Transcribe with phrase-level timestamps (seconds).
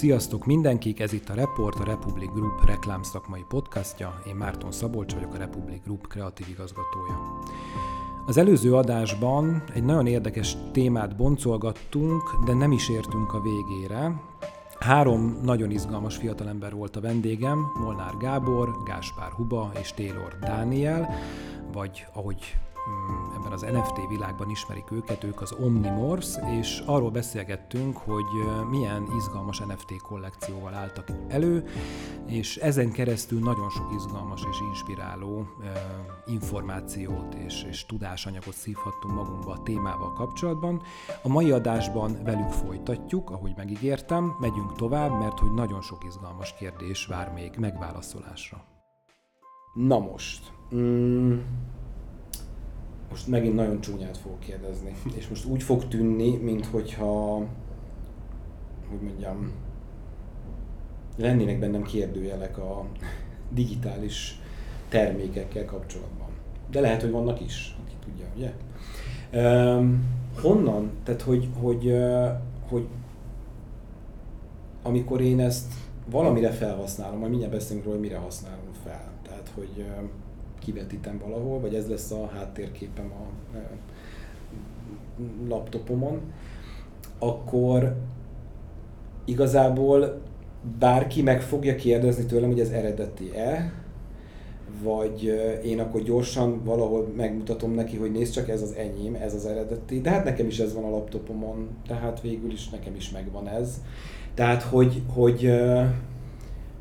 [0.00, 4.22] Sziasztok mindenkik, ez itt a Report, a Republic Group reklámszakmai podcastja.
[4.26, 7.38] Én Márton Szabolcs vagyok, a Republic Group kreatív igazgatója.
[8.26, 14.20] Az előző adásban egy nagyon érdekes témát boncolgattunk, de nem is értünk a végére.
[14.78, 21.14] Három nagyon izgalmas fiatalember volt a vendégem, Molnár Gábor, Gáspár Huba és Taylor Dániel,
[21.72, 22.56] vagy ahogy
[23.36, 28.24] ebben az NFT világban ismerik őket, ők az Omnimorphs, és arról beszélgettünk, hogy
[28.70, 31.68] milyen izgalmas NFT kollekcióval álltak elő,
[32.26, 35.46] és ezen keresztül nagyon sok izgalmas és inspiráló
[36.26, 40.82] információt és, és tudásanyagot szívhattunk magunkba a témával kapcsolatban.
[41.22, 47.06] A mai adásban velük folytatjuk, ahogy megígértem, megyünk tovább, mert hogy nagyon sok izgalmas kérdés
[47.06, 48.64] vár még megválaszolásra.
[49.74, 51.38] Na most, mm,
[53.10, 57.36] most megint nagyon csúnyát fogok kérdezni, és most úgy fog tűnni, mint hogyha,
[58.88, 59.52] hogy mondjam,
[61.16, 62.86] lennének bennem kérdőjelek a
[63.50, 64.40] digitális
[64.88, 66.28] termékekkel kapcsolatban.
[66.70, 68.52] De lehet, hogy vannak is, aki tudja, ugye?
[69.42, 70.04] Um,
[70.40, 70.90] honnan?
[71.04, 71.96] Tehát, hogy, hogy,
[72.68, 72.86] hogy
[74.82, 75.72] amikor én ezt
[76.10, 79.10] valamire felhasználom, majd mindjárt beszélünk róla, hogy mire használom fel.
[79.22, 79.84] Tehát, hogy
[80.60, 83.56] kivetítem valahol, vagy ez lesz a háttérképem a
[85.48, 86.20] laptopomon,
[87.18, 87.96] akkor
[89.24, 90.20] igazából
[90.78, 93.72] bárki meg fogja kérdezni tőlem, hogy ez eredeti-e,
[94.82, 99.46] vagy én akkor gyorsan valahol megmutatom neki, hogy nézd csak, ez az enyém, ez az
[99.46, 103.48] eredeti, de hát nekem is ez van a laptopomon, tehát végül is nekem is megvan
[103.48, 103.80] ez.
[104.34, 105.52] Tehát, hogy, hogy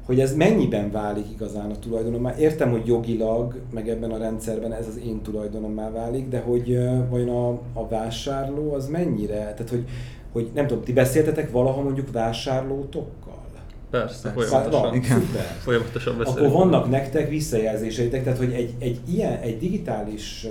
[0.09, 2.37] hogy ez mennyiben válik igazán a tulajdonommá.
[2.37, 6.79] Értem, hogy jogilag, meg ebben a rendszerben ez az én tulajdonommá válik, de hogy
[7.09, 9.35] vajon a, a vásárló az mennyire?
[9.35, 9.85] Tehát, hogy,
[10.31, 13.37] hogy nem tudom, ti beszéltetek valaha mondjuk vásárlótokkal?
[13.89, 14.81] Persze, folyamatosan.
[14.81, 15.21] Van, Igen.
[15.59, 16.45] Folyamatosan beszélünk.
[16.45, 20.47] Akkor vannak nektek visszajelzéseitek, tehát hogy egy, egy ilyen, egy digitális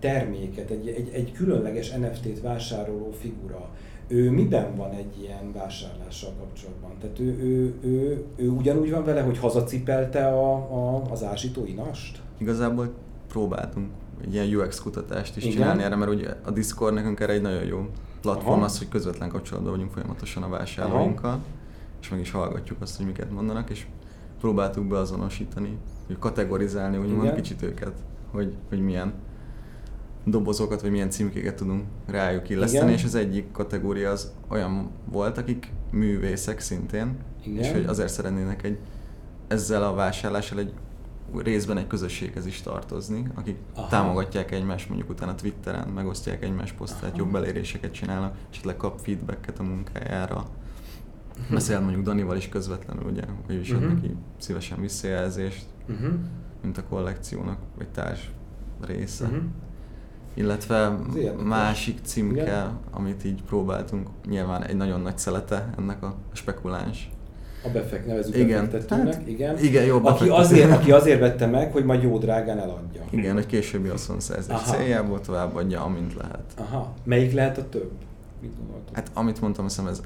[0.00, 3.68] terméket, egy, egy, egy különleges NFT-t vásároló figura,
[4.10, 6.90] ő miben van egy ilyen vásárlással kapcsolatban?
[7.00, 12.22] Tehát ő, ő, ő, ő ugyanúgy van vele, hogy hazacipelte a, a, az ásító inast?
[12.38, 12.92] Igazából
[13.28, 13.88] próbáltunk
[14.22, 15.56] egy ilyen UX kutatást is Igen?
[15.56, 17.88] csinálni erre, mert ugye a Discord nekünk erre egy nagyon jó
[18.20, 18.64] platform Aha.
[18.64, 21.40] az, hogy közvetlen kapcsolatban vagyunk folyamatosan a vásárlóinkkal, Aha.
[22.00, 23.86] és meg is hallgatjuk azt, hogy miket mondanak, és
[24.40, 27.92] próbáltuk beazonosítani, hogy kategorizálni úgymond kicsit őket,
[28.30, 29.12] hogy, hogy milyen
[30.30, 32.98] dobozokat, vagy milyen címkéket tudunk rájuk illeszteni, Igen.
[32.98, 37.62] és az egyik kategória az olyan volt, akik művészek szintén, Igen.
[37.62, 38.78] és hogy azért szeretnének egy
[39.48, 40.72] ezzel a vásárlással egy
[41.36, 43.88] részben egy közösséghez is tartozni, akik Aha.
[43.88, 49.62] támogatják egymást mondjuk utána Twitteren, megosztják egymás posztát, jobb eléréseket csinálnak, esetleg kap feedbacket a
[49.62, 50.36] munkájára.
[50.36, 51.54] Uh-huh.
[51.54, 53.92] Beszél mondjuk Danival is közvetlenül, ugye, hogy is uh-huh.
[53.92, 56.12] neki szívesen visszajelzést, uh-huh.
[56.62, 58.30] mint a kollekciónak, vagy társ
[58.80, 59.24] része.
[59.24, 59.42] Uh-huh
[60.34, 60.98] illetve
[61.44, 62.78] másik címke, Igen.
[62.90, 67.10] amit így próbáltunk, nyilván egy nagyon nagy szelete ennek a spekuláns.
[67.64, 68.64] A befek, nevezük igen.
[68.64, 69.58] befektetőnek, hát, igen.
[69.58, 73.02] Igen, jó aki azért, aki azért vette meg, hogy majd jó drágán eladja.
[73.10, 76.44] Igen, hogy későbbi haszonszerzés céljából továbbadja, amint lehet.
[76.56, 76.94] Aha.
[77.04, 77.90] Melyik lehet a több?
[78.40, 78.52] Mit
[78.92, 80.00] Hát amit mondtam, hiszem ez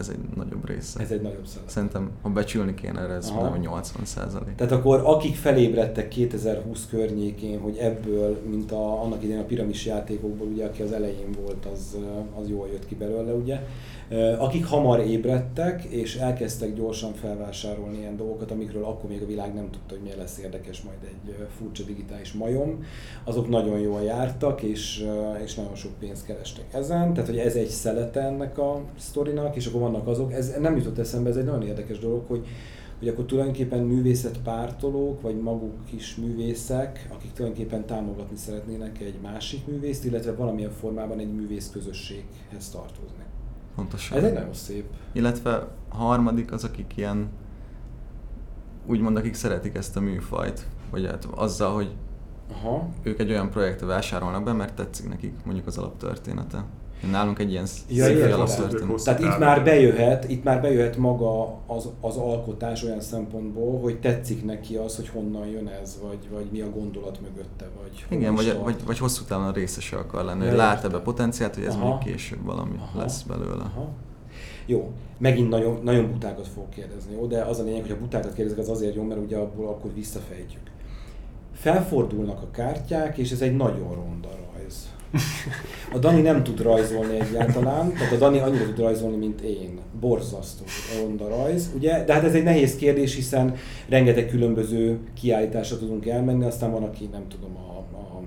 [0.00, 1.00] ez egy nagyobb része.
[1.00, 1.70] Ez egy nagyobb szállat.
[1.70, 3.56] Szerintem, ha becsülni kéne erre, ez Aha.
[3.56, 4.54] 80 százalék.
[4.54, 10.46] Tehát akkor akik felébredtek 2020 környékén, hogy ebből, mint a, annak idején a piramis játékokból,
[10.46, 11.96] ugye, aki az elején volt, az,
[12.40, 13.60] az jól jött ki belőle, ugye,
[14.38, 19.70] akik hamar ébredtek, és elkezdtek gyorsan felvásárolni ilyen dolgokat, amikről akkor még a világ nem
[19.70, 22.84] tudta, hogy milyen lesz érdekes majd egy furcsa digitális majom,
[23.24, 25.06] azok nagyon jól jártak, és,
[25.44, 27.12] és nagyon sok pénzt kerestek ezen.
[27.12, 30.98] Tehát, hogy ez egy szelete ennek a sztorinak, és akkor vannak azok, ez nem jutott
[30.98, 32.46] eszembe, ez egy nagyon érdekes dolog, hogy
[33.00, 40.04] hogy akkor tulajdonképpen művészetpártolók, vagy maguk is művészek, akik tulajdonképpen támogatni szeretnének egy másik művészt,
[40.04, 43.24] illetve valamilyen formában egy művész közösséghez tartozni.
[43.74, 44.18] Pontosan.
[44.18, 44.84] Ez egy nagyon szép.
[45.12, 45.54] Illetve
[45.88, 47.28] a harmadik az, akik ilyen,
[48.86, 51.94] úgymond akik szeretik ezt a műfajt, vagy hát azzal, hogy
[52.52, 52.88] Aha.
[53.02, 56.64] ők egy olyan projektre vásárolnak be, mert tetszik nekik mondjuk az alaptörténete.
[57.10, 58.04] Nálunk egy ilyen ja,
[58.46, 64.00] szép Tehát itt már bejöhet, itt már bejöhet maga az, az alkotás olyan szempontból, hogy
[64.00, 68.34] tetszik neki az, hogy honnan jön ez, vagy, vagy mi a gondolat mögötte, vagy Igen,
[68.34, 71.88] vagy, vagy, vagy hosszú távon részese akar lenni, hogy lát ebbe potenciált, hogy ez Aha.
[71.88, 72.98] még később valami Aha.
[72.98, 73.62] lesz belőle.
[73.62, 73.88] Aha.
[74.66, 77.26] Jó, megint nagyon, nagyon butákat fog kérdezni, jó?
[77.26, 79.94] de az a lényeg, hogy a butákat kérdezik, az azért jó, mert ugye abból akkor
[79.94, 80.62] visszafejtjük.
[81.52, 84.28] Felfordulnak a kártyák, és ez egy nagyon ronda
[85.92, 89.78] A Dani nem tud rajzolni egyáltalán, tehát a Dani annyira tud rajzolni, mint én.
[90.00, 90.64] Borzasztó
[91.00, 92.04] ronda rajz, ugye?
[92.04, 93.54] De hát ez egy nehéz kérdés, hiszen
[93.88, 98.22] rengeteg különböző kiállításra tudunk elmenni, aztán van, aki nem tudom, a, a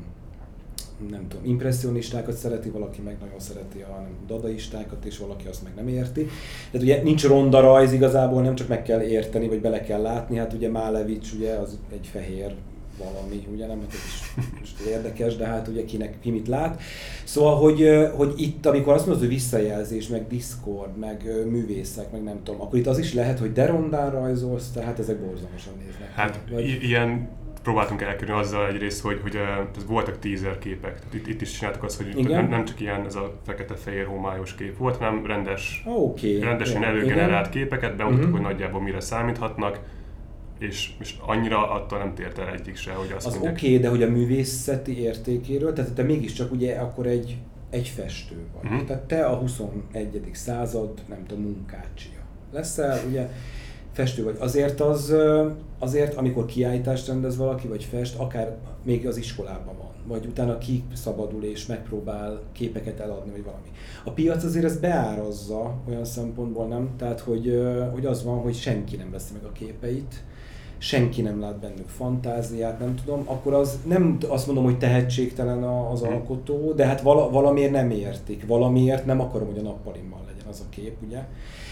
[1.10, 5.74] nem tudom, impressionistákat szereti, valaki meg nagyon szereti a nem, dadaistákat, és valaki azt meg
[5.76, 6.28] nem érti.
[6.72, 10.38] Tehát ugye nincs ronda rajz igazából, nem csak meg kell érteni, vagy bele kell látni,
[10.38, 12.56] hát ugye Málevics ugye az egy fehér
[12.98, 16.82] valami, ugye nem, ez is, is érdekes, de hát ugye kinek, ki mit lát.
[17.24, 22.44] Szóval, hogy, hogy itt, amikor azt mondod, hogy visszajelzés, meg Discord, meg művészek, meg nem
[22.44, 26.12] tudom, akkor itt az is lehet, hogy derondán rajzolsz, tehát ezek borzalmasan néznek.
[26.14, 26.80] Hát vagy...
[26.82, 27.30] ilyen
[27.64, 31.00] próbáltunk elkerülni azzal egyrészt, hogy, hogy uh, voltak teaser képek.
[31.00, 34.56] Tehát itt, itt is csináltuk azt, hogy nem, nem csak ilyen ez a fekete-fehér homályos
[34.56, 36.40] kép volt, hanem rendes, okay.
[36.40, 38.40] rendesen ja, előgenerált képeket, bemutattuk, uh-huh.
[38.40, 39.80] hogy nagyjából mire számíthatnak
[40.64, 43.90] és, és annyira attól nem tért el egyik se, hogy azt Az oké, okay, de
[43.90, 47.38] hogy a művészeti értékéről, tehát te mégiscsak ugye akkor egy,
[47.70, 48.72] egy festő vagy.
[48.72, 48.88] Uh-huh.
[48.88, 50.30] Tehát te a 21.
[50.32, 52.22] század, nem tudom, munkácsia
[52.52, 53.30] leszel, ugye
[53.92, 54.36] festő vagy.
[54.40, 55.16] Azért az,
[55.80, 61.44] azért amikor kiállítást rendez valaki, vagy fest, akár még az iskolában van, vagy utána kiszabadul
[61.44, 63.72] és megpróbál képeket eladni, vagy valami.
[64.04, 66.90] A piac azért ezt beárazza olyan szempontból, nem?
[66.98, 70.24] Tehát, hogy, hogy az van, hogy senki nem veszi meg a képeit,
[70.84, 76.02] senki nem lát bennük fantáziát, nem tudom, akkor az nem azt mondom, hogy tehetségtelen az
[76.02, 76.08] hm.
[76.08, 80.60] alkotó, de hát vala, valamiért nem értik, valamiért nem akarom, hogy a nappalimban legyen az
[80.60, 81.26] a kép, ugye.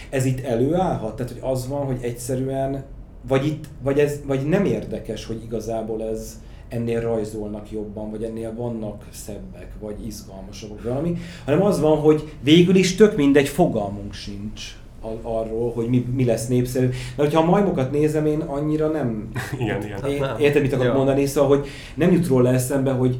[0.09, 1.15] Ez itt előállhat?
[1.15, 2.83] Tehát, hogy az van, hogy egyszerűen,
[3.27, 8.53] vagy itt, vagy, ez, vagy nem érdekes, hogy igazából ez, ennél rajzolnak jobban, vagy ennél
[8.55, 14.80] vannak szebbek, vagy izgalmasabbak, valami, hanem az van, hogy végül is tök mindegy, fogalmunk sincs
[15.21, 16.89] arról, hogy mi, mi lesz népszerű.
[17.15, 19.29] Mert ha a majmokat nézem, én annyira nem...
[19.59, 20.05] igen, igen.
[20.05, 20.97] Én, hát érted, mit akarok ja.
[20.97, 21.25] mondani?
[21.25, 23.19] Szóval, hogy nem jut róla eszembe, hogy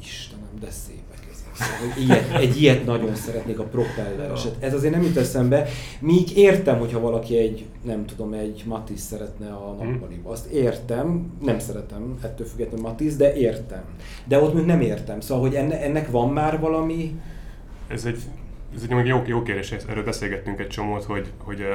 [0.00, 1.54] Istenem, de szépek ezek.
[1.54, 4.56] Szóval, hogy ilyet, egy ilyet nagyon szeretnék a propellereset.
[4.60, 5.66] Ez azért nem jut eszembe.
[6.00, 9.88] Míg értem, hogyha valaki egy, nem tudom, egy Matisse szeretne a hm.
[9.88, 10.30] nappaliba.
[10.30, 13.82] Azt értem, nem szeretem ettől függetlenül Matisse, de értem.
[14.24, 15.20] De ott még nem értem.
[15.20, 17.20] Szóval, hogy enne, ennek van már valami...
[17.88, 18.18] Ez egy
[18.74, 21.66] ez egy jó, jó kérdés, erről beszélgettünk egy csomót, hogy, hogy,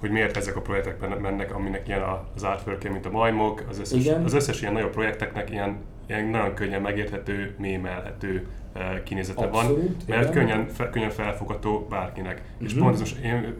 [0.00, 2.02] hogy miért ezek a projektek mennek, aminek ilyen
[2.34, 5.76] az artwork mint a majmok, az összes, az összes ilyen nagyobb projekteknek ilyen,
[6.06, 12.42] ilyen nagyon könnyen megérthető, mémelhető uh, kinézete Abszolút, van, mert könnyen, fe, könnyen felfogható bárkinek.
[12.42, 12.66] Uh-huh.
[12.66, 12.82] És mhm.
[12.82, 13.54] pont ez most, én,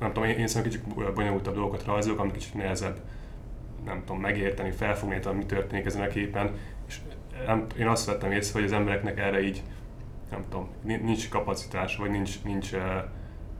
[0.00, 2.96] nem tudom, én, én szerintem kicsit bonyolultabb dolgokat rajzolok, amit kicsit nehezebb
[3.84, 6.50] nem tudom, megérteni, felfogni, hogy mi történik ezen a képen,
[6.88, 6.98] és
[7.46, 9.62] nem, én azt vettem észre, hogy az embereknek erre így
[10.30, 12.70] nem tudom, nincs kapacitás, vagy nincs, nincs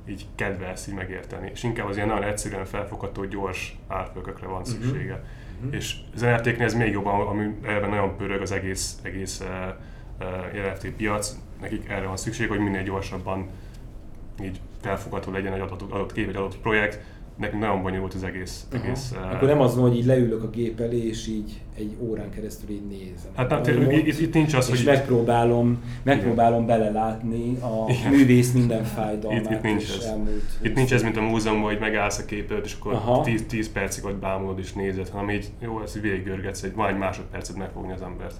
[0.08, 1.50] így kedve ezt így megérteni.
[1.52, 4.69] És inkább az ilyen nagyon egyszerűen felfogható, gyors árfölkökre van mhm.
[4.70, 5.25] szüksége.
[5.58, 5.75] Uh-huh.
[5.75, 11.37] És zenejátéknél ez még jobban, ami ebben nagyon pörög az egész, egész uh, NFT piac,
[11.61, 13.49] nekik erre van szükség, hogy minél gyorsabban
[14.43, 17.00] így felfogható legyen egy adott, adott kép, egy adott projekt,
[17.36, 18.66] nekünk nagyon bonyolult az egész.
[18.72, 18.84] Uh-huh.
[18.84, 21.96] egész uh, Akkor nem az van, hogy így leülök a gép elé, és így egy
[22.00, 23.31] órán keresztül így nézem.
[23.34, 24.86] Hát nem, itt, itt nincs az, és hogy...
[24.86, 26.78] megpróbálom, megpróbálom igen.
[26.78, 28.12] belelátni a igen.
[28.12, 29.44] művész minden fájdalmát.
[29.44, 30.04] Itt, itt nincs ez.
[30.04, 33.72] Elmúlt itt nincs ez, mint a múzeumban, hogy megállsz a képet, és akkor 10, 10
[33.72, 38.02] percig ott bámulod és nézed, hanem így jó, ezt végigörgetsz, egy vagy másodpercet megfogni az
[38.02, 38.34] embert.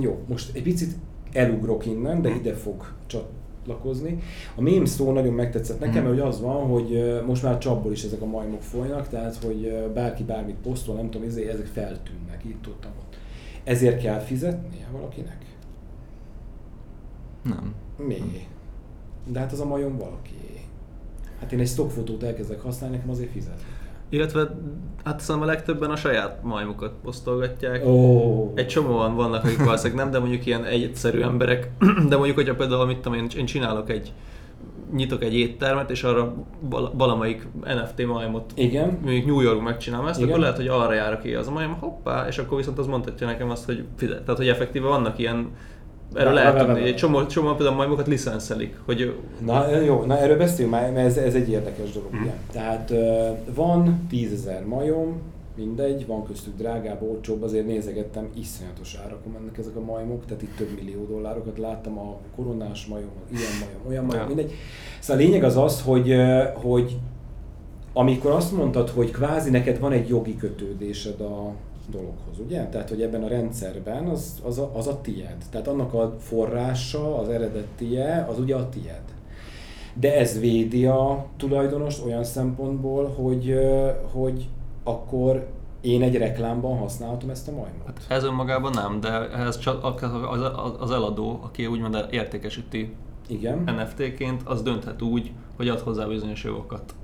[0.00, 0.92] Jó, most egy picit
[1.32, 2.36] elugrok innen, de hm.
[2.36, 3.24] ide fog csak
[3.66, 4.18] lakozni.
[4.54, 6.06] A mém szó nagyon megtetszett nekem, mm.
[6.06, 9.90] mert hogy az van, hogy most már csapból is ezek a majmok folynak, tehát hogy
[9.94, 13.16] bárki bármit posztol, nem tudom, ezek feltűnnek itt ott, ott.
[13.64, 15.38] Ezért kell fizetnie valakinek?
[17.42, 17.74] Nem.
[17.96, 18.46] Mi?
[19.26, 20.34] De hát az a majom valaki.
[21.40, 23.62] Hát én egy stockfotót elkezdek használni, nekem azért fizetni.
[24.12, 24.40] Illetve
[25.04, 27.82] hát szerintem a legtöbben a saját majmokat posztolgatják.
[27.84, 28.52] Oh.
[28.54, 31.70] Egy csomóan vannak, akik valószínűleg nem, de mondjuk ilyen egyszerű emberek.
[32.08, 34.12] De mondjuk, hogyha például, amit tudom, én, én csinálok egy
[34.92, 36.34] nyitok egy éttermet, és arra
[36.92, 38.98] valamelyik NFT majmot Igen.
[39.02, 40.28] mondjuk New York megcsinálom ezt, Igen.
[40.28, 43.26] akkor lehet, hogy arra jár ki az a majom, hoppá, és akkor viszont az mondhatja
[43.26, 44.22] nekem azt, hogy fizet.
[44.22, 45.50] Tehát, hogy effektíve vannak ilyen
[46.14, 48.76] Erről lehet tudni, egy csomó, csomó például majmokat licenszelik.
[48.84, 49.14] Hogy...
[49.44, 52.10] Na jó, na erről beszéljünk már, mert ez, ez egy érdekes dolog.
[52.14, 52.26] Mm.
[52.52, 52.92] Tehát
[53.54, 55.20] van tízezer majom,
[55.56, 60.56] mindegy, van köztük drágább, olcsóbb, azért nézegettem, iszonyatos árakon mennek ezek a majmok, tehát itt
[60.56, 64.26] több millió dollárokat láttam a koronás majom, ilyen majom, olyan majom, ja.
[64.26, 64.52] mindegy.
[65.00, 66.16] Szóval a lényeg az az, hogy,
[66.54, 66.96] hogy
[67.92, 71.52] amikor azt mondtad, hogy kvázi neked van egy jogi kötődésed a,
[71.92, 72.66] dologhoz, ugye?
[72.66, 75.36] Tehát, hogy ebben a rendszerben az, az, a, az a tied.
[75.50, 79.02] Tehát annak a forrása, az eredettie, az ugye a tied.
[79.94, 83.58] De ez védi a tulajdonost olyan szempontból, hogy,
[84.12, 84.48] hogy
[84.84, 85.46] akkor
[85.80, 87.86] én egy reklámban használhatom ezt a majmot?
[87.86, 90.02] Hát ez önmagában nem, de ez csak
[90.78, 92.94] az eladó, aki úgymond értékesíti
[93.28, 93.58] Igen.
[93.64, 96.94] NFT-ként, az dönthet úgy, hogy ad hozzá bizonyos jogokat.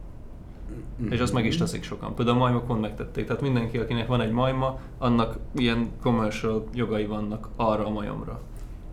[0.73, 1.13] Mm-hmm.
[1.13, 2.15] És azt meg is teszik sokan.
[2.15, 3.27] Például a majmok pont megtették.
[3.27, 8.41] Tehát mindenki, akinek van egy majma, annak ilyen commercial jogai vannak arra a majomra.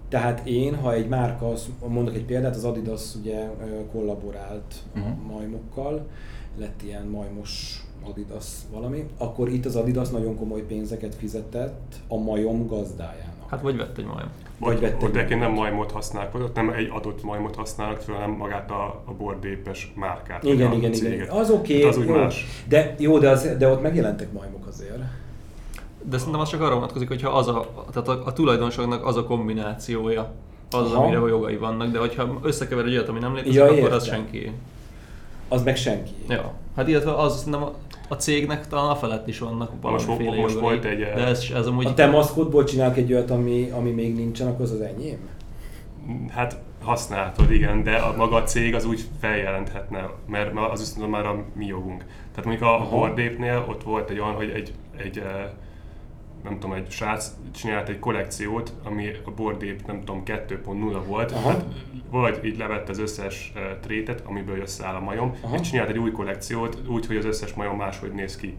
[0.09, 1.51] Tehát én, ha egy márka,
[1.87, 3.49] mondok egy példát, az Adidas ugye
[3.91, 5.13] kollaborált uh-huh.
[5.27, 6.07] majmokkal,
[6.57, 12.67] lett ilyen majmos Adidas valami, akkor itt az Adidas nagyon komoly pénzeket fizetett a majom
[12.67, 13.34] gazdájának.
[13.49, 14.29] Hát vagy vett egy majom.
[14.57, 18.71] Vagy, vagy ott egyébként nem majmot használnak, ott nem egy adott majmot használnak, hanem magát
[18.71, 20.43] a, a bordépes márkát.
[20.43, 21.27] Igen, igen, igen.
[21.29, 22.15] Az oké, okay, az úgy jó.
[22.15, 22.45] Más.
[22.67, 24.97] De jó, de, az, de ott megjelentek majmok azért.
[26.03, 29.23] De szerintem az csak arra vonatkozik, hogyha az a, tehát a, a tulajdonosoknak az a
[29.23, 30.33] kombinációja,
[30.71, 31.03] az, Aha.
[31.03, 33.95] amire a jogai vannak, de hogyha összekever egy olyat, ami nem létezik, ja, akkor értem.
[33.95, 34.51] az senki.
[35.47, 36.13] Az meg senki.
[36.29, 36.53] Ja.
[36.75, 37.63] Hát illetve az nem
[38.07, 40.99] a, cégnek talán a felett is vannak valamiféle most, most volt egy...
[40.99, 41.85] De ez, ez amúgy...
[41.85, 45.29] A te maszkodból csinálok egy olyat, ami, ami még nincsen, akkor az az enyém?
[46.29, 51.25] Hát használhatod, igen, de a maga a cég az úgy feljelenthetne, mert az viszont már
[51.25, 52.05] a mi jogunk.
[52.31, 55.23] Tehát mondjuk a Hordépnél ott volt egy olyan, hogy egy, egy
[56.43, 61.49] nem tudom, egy srác csinált egy kollekciót, ami a bordép, nem tudom, 2.0 volt, Aha.
[61.49, 61.65] hát
[62.09, 65.55] vagy így levett az összes uh, trétet, amiből összeáll a majom, Aha.
[65.55, 68.57] és csinált egy új kollekciót, úgy, hogy az összes majom máshogy néz ki.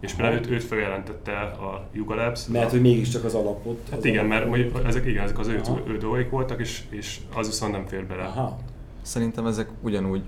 [0.00, 2.46] És például őt, őt feljelentette a Yuga Labs.
[2.46, 3.88] Mert hogy mégiscsak az alapot.
[3.90, 4.72] Hát az igen, alapot.
[4.72, 8.06] mert ezek, igen, ezek az ő, ő dolgok voltak, és, és az viszont nem fér
[8.06, 8.22] bele.
[8.22, 8.58] Aha.
[9.02, 10.22] Szerintem ezek ugyanúgy,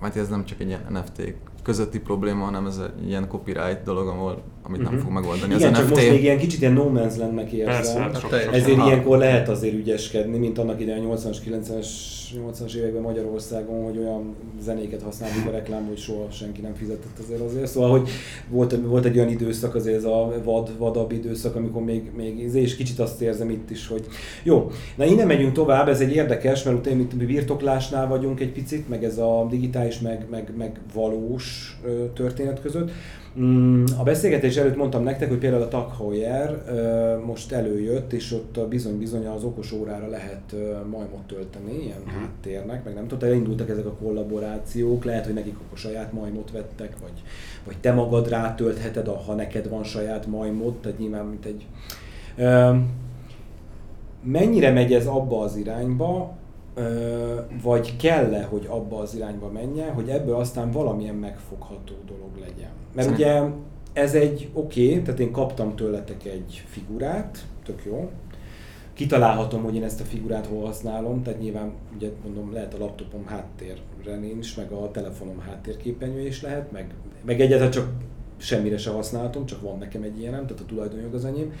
[0.00, 4.42] mert ez nem csak egy NFT közötti probléma, hanem ez egy ilyen copyright dolog, ahol,
[4.62, 4.82] amit uh-huh.
[4.82, 5.02] nem mhm.
[5.02, 5.94] fog megoldani Igen, az csak NFT.
[5.94, 7.74] most még ilyen kicsit ilyen no man's landnek érzem.
[7.74, 8.86] Persze, hát sok, sok, Ezért sok.
[8.86, 11.86] ilyenkor lehet azért ügyeskedni, mint annak idején 80-as, 90-es
[12.34, 17.40] 80-as években Magyarországon, hogy olyan zenéket használunk a reklám, hogy soha senki nem fizetett azért
[17.40, 17.66] azért.
[17.66, 18.08] Szóval, hogy
[18.48, 22.76] volt, volt egy olyan időszak, azért ez a vad, vadabb időszak, amikor még, még és
[22.76, 24.06] kicsit azt érzem itt is, hogy
[24.42, 24.70] jó.
[24.96, 29.04] Na innen megyünk tovább, ez egy érdekes, mert utána mi birtoklásnál vagyunk egy picit, meg
[29.04, 31.49] ez a digitális, meg, meg, meg valós
[32.14, 32.90] történet között.
[33.38, 36.64] Mm, a beszélgetés előtt mondtam nektek, hogy például a Tag Heuer
[37.26, 40.54] most előjött, és ott bizony-bizony az okos órára lehet
[40.90, 42.20] majmot tölteni, ilyen uh-huh.
[42.20, 46.92] háttérnek, meg nem tudom, elindultak ezek a kollaborációk, lehet, hogy nekik akkor saját majmot vettek,
[47.00, 47.22] vagy,
[47.64, 51.66] vagy te magad rátöltheted, ha neked van saját majmot, tehát nyilván mint egy...
[54.22, 56.38] Mennyire megy ez abba az irányba,
[57.62, 62.70] vagy kell-e, hogy abba az irányba menjen, hogy ebből aztán valamilyen megfogható dolog legyen.
[62.94, 63.44] Mert Szerintem.
[63.44, 63.52] ugye
[63.92, 68.10] ez egy oké, okay, tehát én kaptam tőletek egy figurát, tök jó,
[68.94, 73.26] kitalálhatom, hogy én ezt a figurát hol használom, tehát nyilván ugye mondom, lehet a laptopom
[73.26, 77.88] háttérre nincs, meg a telefonom háttérképernyő is lehet, meg, meg egyáltalán csak
[78.36, 81.52] semmire se használhatom, csak van nekem egy ilyenem, tehát a tulajdonjog az enyém.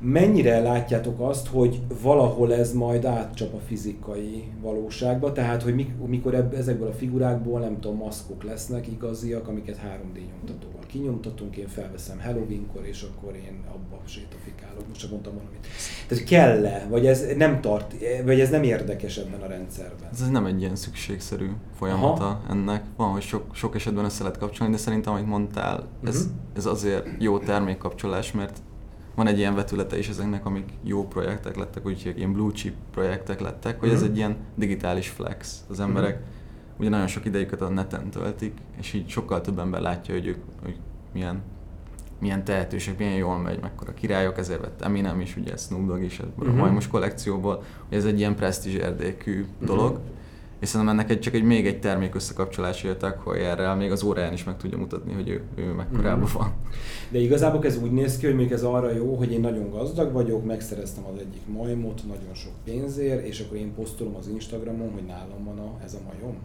[0.00, 6.54] Mennyire látjátok azt, hogy valahol ez majd átcsap a fizikai valóságba, tehát hogy mikor ebb,
[6.54, 12.86] ezekből a figurákból nem tudom, maszkok lesznek igaziak, amiket 3D nyomtatóval kinyomtatunk, én felveszem Halloweenkor,
[12.86, 14.88] és akkor én abba sétafikálok.
[14.88, 15.66] Most csak mondtam valamit.
[16.08, 20.08] Tehát kell-e, vagy ez nem tart, vagy ez nem érdekes ebben a rendszerben?
[20.12, 22.42] Ez nem egy ilyen szükségszerű folyamata Aha.
[22.50, 22.84] ennek.
[22.96, 26.32] Van, hogy sok, sok esetben össze lehet kapcsolni, de szerintem, amit mondtál, ez, uh-huh.
[26.56, 28.62] ez azért jó termékkapcsolás, mert
[29.18, 33.40] van egy ilyen vetülete is ezeknek, amik jó projektek lettek, úgyhogy ilyen blue chip projektek
[33.40, 33.96] lettek, hogy mm-hmm.
[33.96, 34.10] ez mhm.
[34.10, 35.64] egy ilyen digitális flex.
[35.68, 36.78] Az emberek mm-hmm.
[36.78, 40.38] ugye nagyon sok idejüket a neten töltik, és így sokkal több ember látja, hogy ők
[40.62, 40.76] hogy
[41.12, 41.42] milyen
[42.20, 46.18] milyen tehetőség, milyen jól megy, mekkora királyok, ezért vett Eminem is, ugye Snoop Dogg is
[46.18, 46.58] ebből uh-huh.
[46.58, 50.16] a majmos kollekcióból, hogy ez egy ilyen presztízs érdekű dolog, uh-huh
[50.60, 54.02] és szerintem ennek egy, csak egy még egy termék összekapcsolás jöttek, hogy erre még az
[54.02, 56.38] óráján is meg tudja mutatni, hogy ő, ő mekkorában mm.
[56.38, 56.52] van.
[57.10, 60.12] De igazából ez úgy néz ki, hogy még ez arra jó, hogy én nagyon gazdag
[60.12, 65.04] vagyok, megszereztem az egyik majmot nagyon sok pénzért, és akkor én posztolom az Instagramon, hogy
[65.06, 66.36] nálam van a, ez a majom.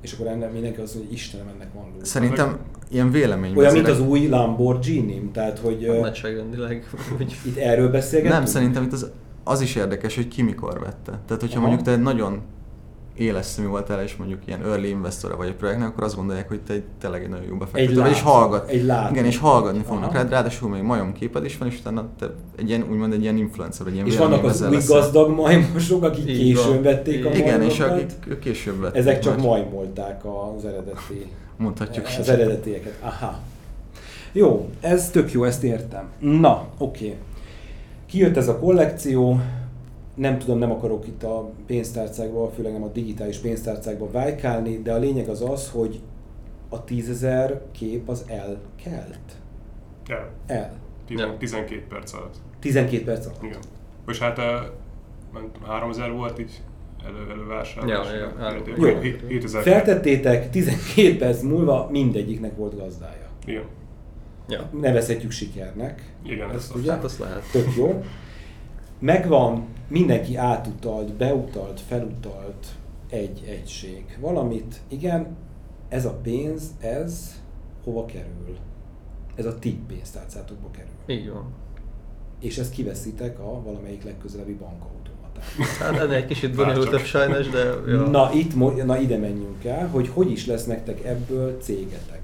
[0.00, 2.04] És akkor ennek mindenki azt mondja, hogy Istenem, ennek van ló.
[2.04, 2.58] Szerintem
[2.90, 3.56] ilyen vélemény.
[3.56, 5.98] Olyan, mint az új Lamborghini, tehát hogy...
[6.00, 6.90] Nagyságrendileg.
[7.46, 8.34] Itt erről beszélgetünk?
[8.34, 9.10] Nem, szerintem itt az,
[9.44, 11.20] az is érdekes, hogy ki mikor vette.
[11.26, 11.66] Tehát, hogyha Aha.
[11.66, 12.42] mondjuk te nagyon
[13.16, 16.60] éles szemű voltál, és mondjuk ilyen early investor vagy a projektnek, akkor azt gondolják, hogy
[16.60, 18.68] te egy tényleg egy nagyon jó befektető vagy, és hallgat.
[18.68, 19.10] Egy lát.
[19.10, 19.88] Igen, és hallgatni Aha.
[19.88, 23.22] fognak rád, ráadásul még majom képed is van, és utána te egy ilyen, úgymond egy
[23.22, 27.30] ilyen influencer, egy ilyen És vannak az új gazdag majmosok, akik Így későn vették a
[27.30, 29.00] Igen, és akik később vették.
[29.00, 32.94] Ezek csak majmolták az eredeti, Mondhatjuk az eredetieket.
[33.00, 33.38] Aha.
[34.32, 36.04] Jó, ez tök jó, ezt értem.
[36.18, 37.04] Na, oké.
[37.04, 37.16] Okay.
[38.06, 39.40] Kijött ez a kollekció,
[40.14, 44.98] nem tudom, nem akarok itt a pénztárcákba, főleg nem a digitális pénztárcákba vájkálni, de a
[44.98, 46.00] lényeg az az, hogy
[46.68, 49.32] a tízezer kép az elkelt.
[50.06, 50.30] El.
[50.46, 50.72] El.
[51.38, 52.34] 12 perc alatt.
[52.60, 53.42] 12 perc alatt.
[53.42, 53.58] Igen.
[54.06, 54.36] És hát
[55.32, 56.62] nem tudom, 3000 volt így
[57.06, 58.06] elő, elővásárlás.
[58.06, 59.00] Ja, ja, ja.
[59.40, 59.60] Jó.
[59.60, 63.28] Feltettétek, 12 perc múlva mindegyiknek volt gazdája.
[63.46, 63.64] Igen.
[64.48, 64.68] Ja.
[64.80, 66.14] Nevezhetjük sikernek.
[66.22, 66.92] Igen, ezt, ezt ugye?
[66.92, 67.42] Hát azt lehet.
[67.52, 68.02] Tök jó.
[69.04, 72.66] Megvan, mindenki átutalt, beutalt, felutalt
[73.10, 74.04] egy egység.
[74.20, 75.36] Valamit, igen,
[75.88, 77.42] ez a pénz, ez
[77.82, 78.56] hova kerül?
[79.34, 81.20] Ez a ti pénztárcátokba kerül.
[81.20, 81.52] Így van.
[82.40, 85.44] És ezt kiveszitek a valamelyik legközelebbi bankautomatán.
[85.78, 88.00] Hát egy kicsit bonyolultabb sajnos, de jó.
[88.00, 92.23] Na, itt, na ide menjünk el, hogy hogy is lesz nektek ebből cégetek.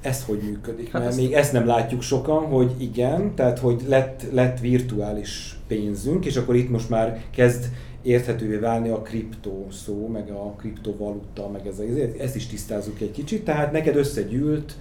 [0.00, 0.84] Ez hogy működik?
[0.90, 1.20] Hát Mert ezt...
[1.20, 6.56] még ezt nem látjuk sokan, hogy igen, tehát hogy lett, lett virtuális pénzünk, és akkor
[6.56, 7.64] itt most már kezd
[8.02, 11.78] érthetővé válni a kriptó szó, meg a kriptovaluta, meg ez,
[12.18, 13.44] ezt is tisztázzuk egy kicsit.
[13.44, 14.76] Tehát neked összegyűlt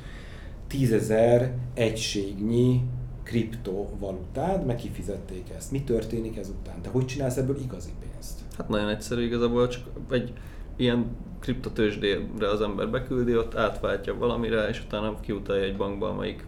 [0.68, 2.82] tízezer egységnyi
[3.24, 5.72] kriptovalutád, meg kifizették ezt.
[5.72, 6.82] Mi történik ezután?
[6.82, 8.40] Te hogy csinálsz ebből igazi pénzt?
[8.58, 10.34] Hát nagyon egyszerű igazából, csak egy
[10.76, 11.06] ilyen
[11.48, 16.48] kriptotősdére az ember beküldi, ott átváltja valamire, és utána kiutalja egy bankba, amelyik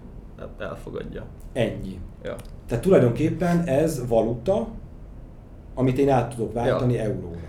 [0.59, 1.25] elfogadja.
[1.53, 1.99] Ennyi.
[2.23, 2.35] Ja.
[2.67, 4.67] Tehát tulajdonképpen ez valuta,
[5.73, 7.01] amit én át tudok váltani ja.
[7.01, 7.37] euróra.
[7.37, 7.47] Igen.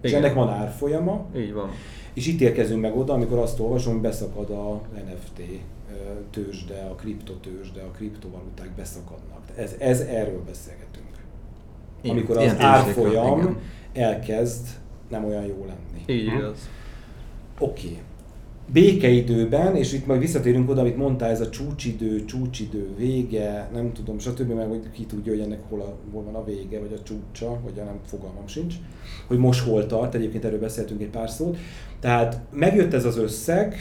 [0.00, 1.26] És ennek van árfolyama.
[1.36, 1.70] Így van.
[2.12, 5.42] És itt érkezünk meg oda, amikor azt olvasom, hogy beszakad a NFT
[6.30, 9.40] tőzsde, a kriptotőzsde, a kriptovaluták beszakadnak.
[9.56, 11.06] Ez, ez erről beszélgetünk.
[12.00, 12.16] Igen.
[12.16, 13.58] Amikor az árfolyam
[13.92, 14.66] elkezd
[15.08, 16.18] nem olyan jó lenni.
[16.20, 16.68] Így igaz.
[17.62, 17.86] Oké.
[17.86, 18.00] Okay
[18.72, 24.18] békeidőben, és itt majd visszatérünk oda, amit mondtál, ez a csúcsidő, csúcsidő vége, nem tudom,
[24.18, 27.02] stb., mert hogy ki tudja, hogy ennek hol, a, hol van a vége, vagy a
[27.02, 28.74] csúcsa, vagy a nem fogalmam sincs,
[29.26, 31.56] hogy most hol tart, egyébként erről beszéltünk egy pár szót.
[32.00, 33.74] Tehát megjött ez az összeg,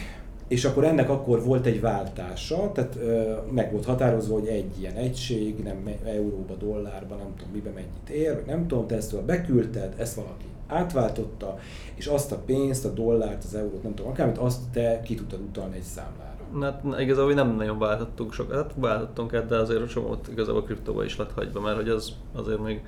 [0.48, 4.96] és akkor ennek akkor volt egy váltása, tehát ö, meg volt határozva, hogy egy ilyen
[4.96, 9.94] egység, nem euróba, dollárba, nem tudom mibe mennyit ér, vagy nem tudom, te ezt beküldted,
[9.98, 11.58] ezt valaki átváltotta,
[11.96, 15.40] és azt a pénzt, a dollárt, az eurót, nem tudom, akármit, azt te ki tudtad
[15.40, 16.30] utalni egy számlára.
[16.62, 21.04] Hát igazából nem nagyon váltottunk sokat, hát váltottunk el, de azért a csomót igazából kriptóba
[21.04, 22.82] is lett hagyva, mert hogy az azért még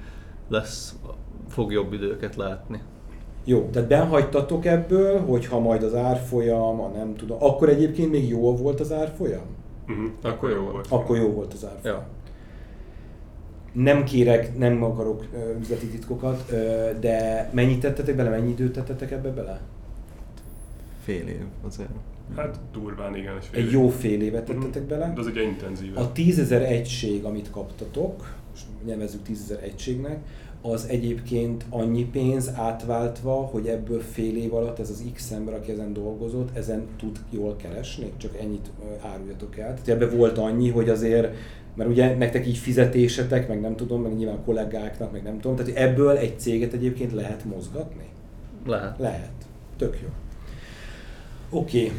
[0.49, 0.95] lesz,
[1.47, 2.81] fog jobb időket látni.
[3.45, 8.55] Jó, tehát behagytatok ebből, hogyha majd az árfolyam, a nem tudom, akkor egyébként még jó
[8.55, 9.45] volt az árfolyam?
[9.87, 10.05] Uh-huh.
[10.21, 10.87] Akkor jó volt.
[10.89, 11.97] Akkor jó volt az árfolyam.
[11.97, 12.07] Ja
[13.73, 15.25] nem kérek, nem akarok
[15.59, 16.51] üzleti titkokat,
[16.99, 19.61] de mennyit tettetek bele, mennyi időt tettetek ebbe bele?
[21.03, 21.89] Fél év azért.
[22.35, 23.41] Hát durván igen.
[23.41, 24.59] Fél Egy jó fél évet mhm.
[24.59, 25.11] tettetek bele.
[25.13, 25.97] De az ugye intenzív.
[25.97, 30.19] A tízezer egység, amit kaptatok, most nevezzük tízezer egységnek,
[30.65, 35.71] az egyébként annyi pénz átváltva, hogy ebből fél év alatt ez az X ember, aki
[35.71, 38.11] ezen dolgozott, ezen tud jól keresni?
[38.17, 38.69] Csak ennyit
[39.01, 39.73] áruljatok el.
[39.73, 41.35] Tehát ebbe volt annyi, hogy azért
[41.75, 45.55] mert ugye nektek így fizetésetek, meg nem tudom, meg nyilván a kollégáknak, meg nem tudom,
[45.55, 48.05] tehát ebből egy céget egyébként lehet mozgatni?
[48.65, 48.99] Lehet.
[48.99, 49.31] Lehet.
[49.77, 50.07] Tök jó.
[51.59, 51.83] Oké.
[51.83, 51.91] Okay.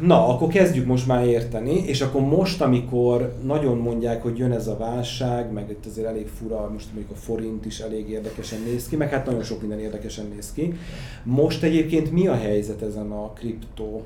[0.00, 4.66] Na, akkor kezdjük most már érteni, és akkor most, amikor nagyon mondják, hogy jön ez
[4.66, 8.88] a válság, meg itt azért elég fura, most mondjuk a forint is elég érdekesen néz
[8.88, 10.74] ki, meg hát nagyon sok minden érdekesen néz ki.
[11.22, 14.00] Most egyébként mi a helyzet ezen a kripto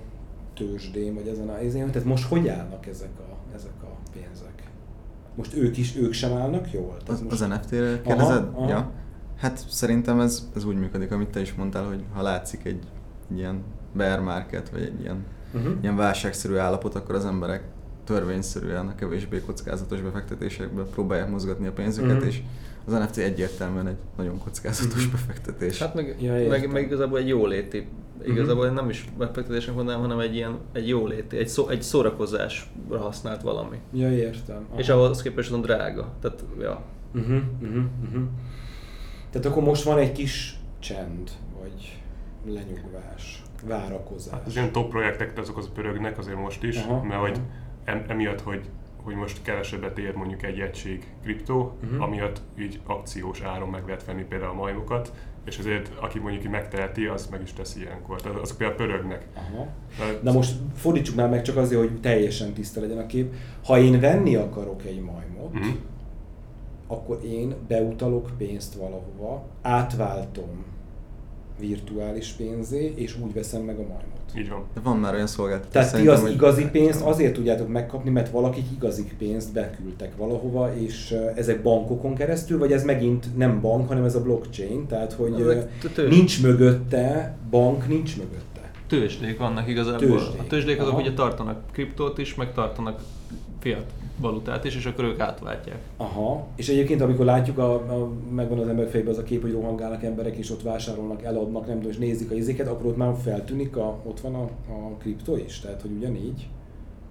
[0.54, 4.45] tőzsdén, vagy ezen a izén, tehát most hogy állnak ezek a, ezek a pénzek?
[5.36, 6.96] Most ők is, ők sem állnak jól?
[7.06, 7.40] Az, most...
[7.40, 8.48] az NFT-re kérdezed?
[8.52, 8.68] Aha, aha.
[8.68, 8.90] Ja.
[9.36, 12.82] Hát szerintem ez, ez úgy működik, amit te is mondtál, hogy ha látszik egy,
[13.30, 15.72] egy ilyen bear market, vagy egy ilyen, uh-huh.
[15.80, 17.62] ilyen válságszerű állapot, akkor az emberek
[18.04, 22.26] törvényszerűen a kevésbé kockázatos befektetésekbe próbálják mozgatni a pénzüket, uh-huh.
[22.26, 22.42] és
[22.86, 25.12] az NFT egyértelműen egy nagyon kockázatos uh-huh.
[25.12, 25.78] befektetés.
[25.78, 27.88] Hát meg, ja, meg, meg igazából egy jóléti,
[28.24, 28.76] igazából uh-huh.
[28.76, 33.76] nem is befektetésnek mondanám, hanem egy ilyen egy jóléti, egy, szó, egy szórakozásra használt valami.
[33.92, 34.66] Ja, értem.
[34.70, 34.78] Aha.
[34.78, 36.12] És ahhoz képest azon drága.
[36.20, 36.82] Tehát, ja.
[37.14, 38.22] Uh-huh, uh-huh, uh-huh.
[39.30, 42.02] Tehát akkor most van egy kis csend, vagy
[42.44, 44.32] lenyugvás, várakozás.
[44.32, 47.40] Hát az ilyen top projektek azok az pörögnek azért most is, aha, mert hogy
[47.84, 48.60] emiatt, hogy
[49.06, 52.02] hogy most kevesebbet ér mondjuk egy egység kriptó, uh-huh.
[52.02, 55.12] amiatt így akciós áron meg lehet venni például a majmokat,
[55.44, 58.20] és ezért aki mondjuk így megteheti, az meg is teszi ilyenkor.
[58.20, 59.26] Tehát azok például pörögnek.
[59.34, 59.66] Aha.
[59.98, 60.22] Tehát...
[60.22, 63.34] Na most fordítsuk már meg csak azért, hogy teljesen tiszta legyen a kép.
[63.64, 65.74] Ha én venni akarok egy majmot, uh-huh.
[66.86, 70.64] akkor én beutalok pénzt valahova, átváltom
[71.58, 74.15] virtuális pénzé, és úgy veszem meg a majmot.
[74.38, 74.64] Így van.
[74.74, 75.90] De van már olyan szolgáltatás.
[75.90, 81.16] Tehát ti az igazi pénzt azért tudjátok megkapni, mert valakik igazi pénzt beküldtek valahova, és
[81.34, 85.62] ezek bankokon keresztül, vagy ez megint nem bank, hanem ez a blockchain, tehát hogy
[86.08, 88.70] nincs mögötte, bank nincs mögötte.
[88.86, 89.98] Tőzsdék vannak igazából.
[89.98, 90.40] Tőzsdék.
[90.40, 91.00] A tőzsdék azok Aha.
[91.00, 93.00] ugye tartanak kriptót is, meg tartanak
[93.60, 95.78] fiat valutát is, és akkor ők átváltják.
[95.96, 99.52] Aha, és egyébként amikor látjuk, a, a, megvan az ember fejében az a kép, hogy
[99.52, 103.14] rohangálnak emberek, és ott vásárolnak, eladnak, nem tudom, és nézik a izéket, akkor ott már
[103.22, 106.48] feltűnik, a, ott van a, a kripto is, tehát hogy ugyanígy.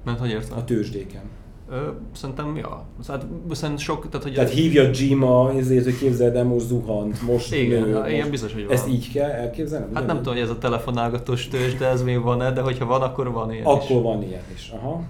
[0.04, 0.58] Mert hogy értem?
[0.58, 1.24] A tőzsdéken.
[1.70, 2.86] Ö, szerintem, ja.
[3.08, 4.34] Hát, szerintem sok, tehát, hogy...
[4.34, 8.10] Tehát hívja Gima, ezért, hogy képzeld el, most zuhant, most Igen, nő, most...
[8.10, 8.74] ilyen biztos, hogy van.
[8.74, 9.86] Ezt így kell elképzelni?
[9.94, 13.02] Hát nem tudom, hogy ez a telefonálgatós tőzs, de ez még van-e, de hogyha van,
[13.02, 14.02] akkor van ilyen Akkor is.
[14.02, 15.04] van ilyen is, aha.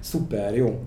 [0.00, 0.80] Szuper, jó.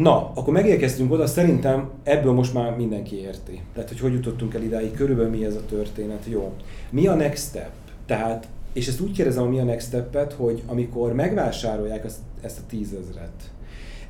[0.00, 3.60] Na, akkor megérkeztünk oda, szerintem ebből most már mindenki érti.
[3.74, 6.24] Tehát, hogy hogy jutottunk el idáig, körülbelül mi ez a történet.
[6.28, 6.52] Jó.
[6.90, 7.70] Mi a next step?
[8.06, 12.62] Tehát, és ezt úgy kérdezem, mi a next step hogy amikor megvásárolják ezt, ezt a
[12.68, 13.52] tízezret,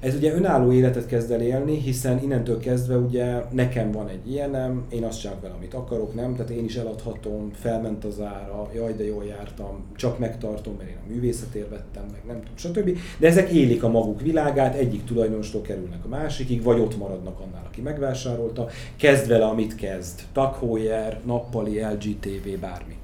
[0.04, 4.84] ez ugye önálló életet kezd el élni, hiszen innentől kezdve ugye nekem van egy ilyenem,
[4.88, 6.34] én azt csinálok vele, amit akarok, nem?
[6.36, 10.96] Tehát én is eladhatom, felment az ára, jaj, de jól jártam, csak megtartom, mert én
[11.04, 12.98] a művészetért vettem meg, nem tudom, stb.
[13.18, 17.64] De ezek élik a maguk világát, egyik tulajdonostól kerülnek a másikig, vagy ott maradnak annál,
[17.66, 20.20] aki megvásárolta, kezd vele, amit kezd.
[20.32, 22.94] Takhójer, nappali, LGTV, bármi.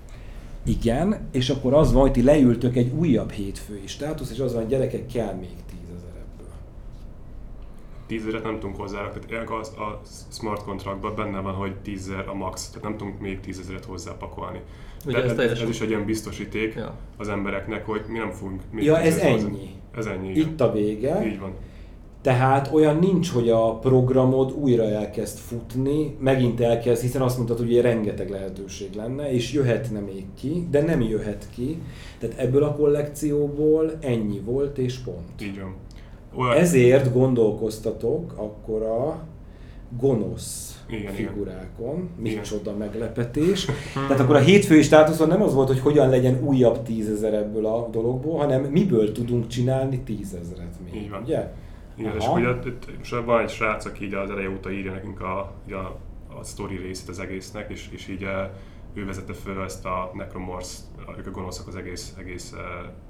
[0.64, 4.62] Igen, és akkor az van, hogy ti leültök egy újabb hétfői státusz, és az van,
[4.62, 5.50] hogy gyerekek, kell még
[8.10, 10.00] tízezeret nem tudunk hozzárakni, tehát az, a
[10.32, 14.60] smart contractban benne van, hogy tízezer a max, tehát nem tudunk még tízezeret hozzápakolni.
[15.06, 16.94] Ugye ez, ez, ez, is egy ilyen biztosíték ja.
[17.16, 19.76] az embereknek, hogy mi nem fogunk még Ja, ez ennyi.
[19.94, 20.10] Hozzá.
[20.10, 20.30] Ez ennyi.
[20.30, 20.48] Igen.
[20.48, 21.26] Itt a vége.
[21.26, 21.52] Így van.
[22.22, 27.80] Tehát olyan nincs, hogy a programod újra elkezd futni, megint elkezd, hiszen azt mondtad, hogy
[27.80, 31.82] rengeteg lehetőség lenne, és jöhetne még ki, de nem jöhet ki.
[32.18, 35.42] Tehát ebből a kollekcióból ennyi volt, és pont.
[35.42, 35.74] Így van.
[36.34, 36.56] Olyan...
[36.56, 39.22] Ezért gondolkoztatok akkor a
[39.98, 42.10] gonosz igen, figurákon.
[42.16, 43.66] Micsoda meglepetés.
[44.08, 47.88] Tehát akkor a hétfői státuszon nem az volt, hogy hogyan legyen újabb tízezer ebből a
[47.90, 51.02] dologból, hanem miből tudunk csinálni tízezeret még.
[51.02, 51.22] Így van.
[51.22, 51.52] Ugye?
[51.96, 52.48] Igen, és ugye
[52.98, 55.38] most van egy srác, aki így az eleje óta írja nekünk a,
[55.70, 55.98] a,
[56.38, 58.26] a story részét az egésznek, és, és így
[58.94, 60.76] ő vezette föl ezt a Necromorphs,
[61.18, 62.54] ők a gonoszak az egész, egész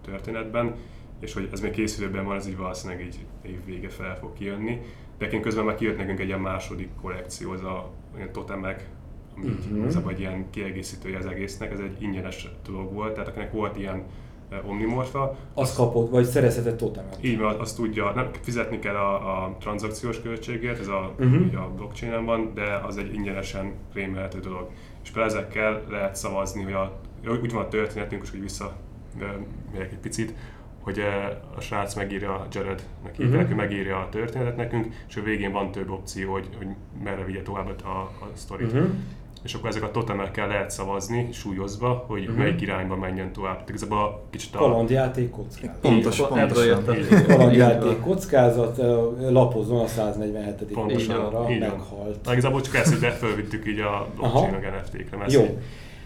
[0.04, 0.74] történetben,
[1.20, 4.72] és hogy ez még készülőben van, ez így valószínűleg így év vége fel fog kijönni.
[4.74, 8.88] De egyébként közben már kijött nekünk egy ilyen második kollekció, az a ilyen totemek,
[9.36, 9.86] ami uh-huh.
[9.86, 14.02] az egy ilyen kiegészítője az egésznek, ez egy ingyenes dolog volt, tehát akinek volt ilyen
[14.50, 15.36] e, omnimorfa.
[15.54, 17.18] Azt kapott, vagy szerezhetett totemet.
[17.20, 21.62] Így, mert azt tudja, nem, fizetni kell a, a tranzakciós költségért, ez a, uh-huh.
[21.62, 24.70] a blockchain van, de az egy ingyenesen rémelhető dolog.
[25.02, 27.00] És például ezekkel lehet szavazni, hogy a,
[27.42, 28.76] úgy van a történetünk, és hogy vissza
[29.78, 30.34] egy picit,
[30.80, 33.38] hogy eh, a srác megírja, Jared, neki uh-huh.
[33.38, 36.66] neki megírja a történetet nekünk, és a végén van több opció, hogy, hogy
[37.04, 38.72] merre vigye tovább a, a sztorit.
[38.72, 38.88] Uh-huh.
[39.42, 42.36] És akkor ezek a totemekkel lehet szavazni, súlyozva, hogy uh-huh.
[42.36, 43.52] melyik irányba menjen tovább.
[43.52, 44.58] Tehát igazából kicsit a...
[44.58, 45.80] Kalandjáték kockázat.
[45.80, 46.84] Pontos, pontosan.
[47.26, 48.76] Kalandjáték kockázat,
[49.30, 50.72] lapozon a 147.
[50.72, 52.24] pontosan, meghalt.
[52.24, 55.24] Na, igazából csak ezt, hogy fölvittük így a blockchain a NFT-kre.
[55.28, 55.58] Jó.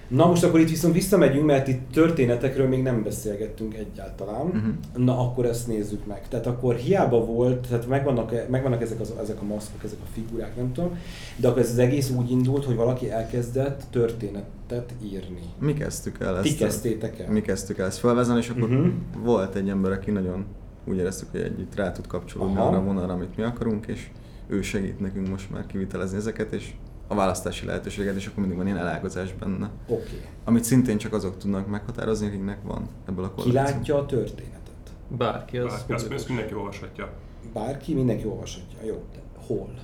[0.08, 4.46] Na most akkor itt viszont visszamegyünk, mert itt történetekről még nem beszélgettünk egyáltalán.
[4.46, 5.04] Uh-huh.
[5.04, 6.28] Na akkor ezt nézzük meg.
[6.28, 10.56] Tehát akkor hiába volt, tehát megvannak, megvannak ezek, az, ezek a maszkok, ezek a figurák,
[10.56, 10.98] nem tudom,
[11.36, 15.42] de akkor ez az egész úgy indult, hogy valaki elkezdett történetet írni.
[15.58, 16.42] Mi kezdtük el ezt?
[16.42, 17.30] Ti kezdtétek el?
[17.30, 18.92] Mi kezdtük el ezt felvezetni, és akkor uh-huh.
[19.22, 20.44] volt egy ember, aki nagyon
[20.84, 24.08] úgy éreztük, hogy együtt rá tud kapcsolódni arra a vonalra, amit mi akarunk, és
[24.48, 26.74] ő segít nekünk most már kivitelezni ezeket, és
[27.14, 29.70] a választási lehetőséget, és akkor mindig van ilyen elágazás benne.
[29.86, 30.02] Oké.
[30.02, 30.20] Okay.
[30.44, 33.52] Amit szintén csak azok tudnak meghatározni, akiknek van ebből a kollekció.
[33.52, 34.92] Ki látja a történetet?
[35.08, 37.12] Bárki, az Bárki, azt, azt mindenki olvashatja.
[37.52, 38.78] Bárki, mindenki olvashatja.
[38.84, 39.74] Jó, de hol?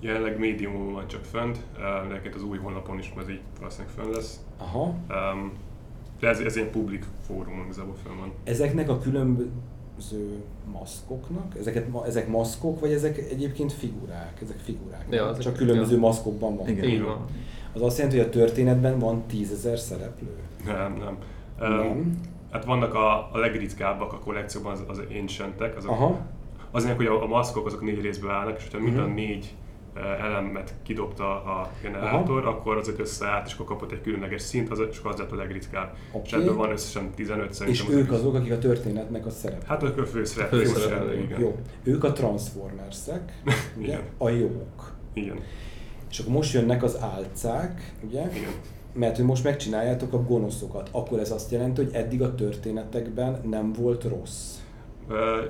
[0.00, 1.58] Jelenleg médiumon van csak fönt,
[2.08, 4.40] de az új honlapon is ez így valószínűleg fönn lesz.
[4.58, 4.94] Aha.
[5.08, 5.52] Um,
[6.20, 8.32] de ez, ez egy publik fórum, igazából fönn van.
[8.44, 9.50] Ezeknek a különböző
[9.96, 11.56] különböző maszkoknak?
[11.58, 14.38] Ezeket, ezek maszkok, vagy ezek egyébként figurák?
[14.42, 15.06] Ezek figurák.
[15.10, 16.00] Ja, ezek, Csak különböző ja.
[16.00, 16.68] maszkokban van.
[16.68, 17.04] Igen.
[17.04, 17.24] van.
[17.72, 20.36] Az azt jelenti, hogy a történetben van tízezer szereplő?
[20.64, 21.18] Nem, nem.
[21.58, 22.20] Nem?
[22.50, 26.20] Hát vannak a, a legritkábbak a kollekcióban az, az ancientek, azok, Aha.
[26.70, 28.94] azért, hogy a, a maszkok azok négy részből állnak, és hogyha uh-huh.
[28.94, 29.54] mind a négy
[30.00, 32.56] elemet kidobta a generátor, Aha.
[32.56, 35.36] akkor az egy összeállt, és akkor kapott egy különleges szint, az, és az lett a
[35.36, 35.96] legritkább.
[36.08, 36.22] Okay.
[36.24, 37.88] És ebből van összesen 15 szerintem.
[37.88, 39.64] És ők azok, akik a történetnek a szerep.
[39.64, 40.66] Hát ők a főszereplők.
[41.24, 41.40] igen.
[41.40, 41.58] Jó.
[41.82, 43.42] Ők a Transformersek,
[43.78, 43.98] ugye?
[44.18, 44.92] a jók.
[45.12, 45.38] Igen.
[46.10, 48.20] És akkor most jönnek az álcák, ugye?
[48.20, 48.52] Igen.
[48.92, 53.72] Mert hogy most megcsináljátok a gonoszokat, akkor ez azt jelenti, hogy eddig a történetekben nem
[53.72, 54.54] volt rossz.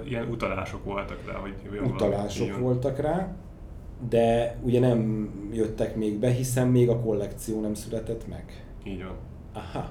[0.05, 1.55] Ilyen utalások voltak rá, hogy
[1.85, 3.37] Utalások valami, voltak rá,
[4.09, 8.65] de ugye nem jöttek még be, hiszen még a kollekció nem született meg.
[8.85, 9.17] Így van.
[9.53, 9.91] Aha.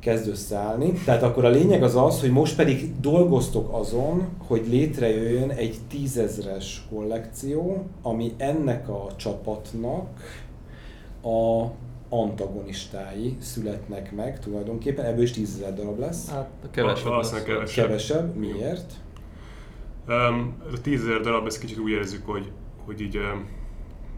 [0.00, 0.92] kezd összeállni.
[0.92, 6.86] Tehát akkor a lényeg az az, hogy most pedig dolgoztok azon, hogy létrejöjjön egy tízezres
[6.90, 10.08] kollekció, ami ennek a csapatnak
[11.22, 11.64] a
[12.08, 16.30] antagonistái születnek meg tulajdonképpen, ebből is tízezer darab lesz.
[16.30, 17.08] Hát kevesebb.
[17.08, 17.86] Valószínűleg kevesebb.
[17.86, 18.92] Kevesebb, miért?
[20.08, 22.50] Um, ez a tízezer darab, ezt kicsit úgy érezzük, hogy,
[22.84, 23.48] hogy így um,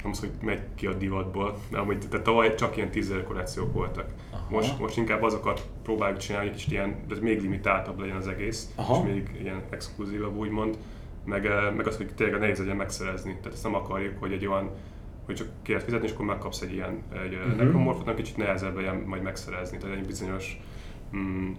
[0.03, 3.73] nem az, hogy megy ki a divatból, de amúgy, tehát tavaly csak ilyen tízezer kollekciók
[3.73, 4.07] voltak.
[4.51, 9.07] Most, most inkább azokat próbáljuk csinálni, kicsit ilyen, de még limitáltabb legyen az egész, Aha.
[9.07, 10.79] és még ilyen exkluzívabb úgymond,
[11.25, 13.37] meg, meg az, hogy tényleg nehéz legyen megszerezni.
[13.37, 14.71] Tehát ezt nem akarjuk, hogy egy olyan
[15.29, 17.57] hogy csak kérsz fizetni, és akkor megkapsz egy ilyen egy uh-huh.
[17.57, 19.79] nekromorfot, kicsit nehezebb legyen majd megszerezni.
[19.79, 20.61] Tehát egy bizonyos
[21.17, 21.51] mm,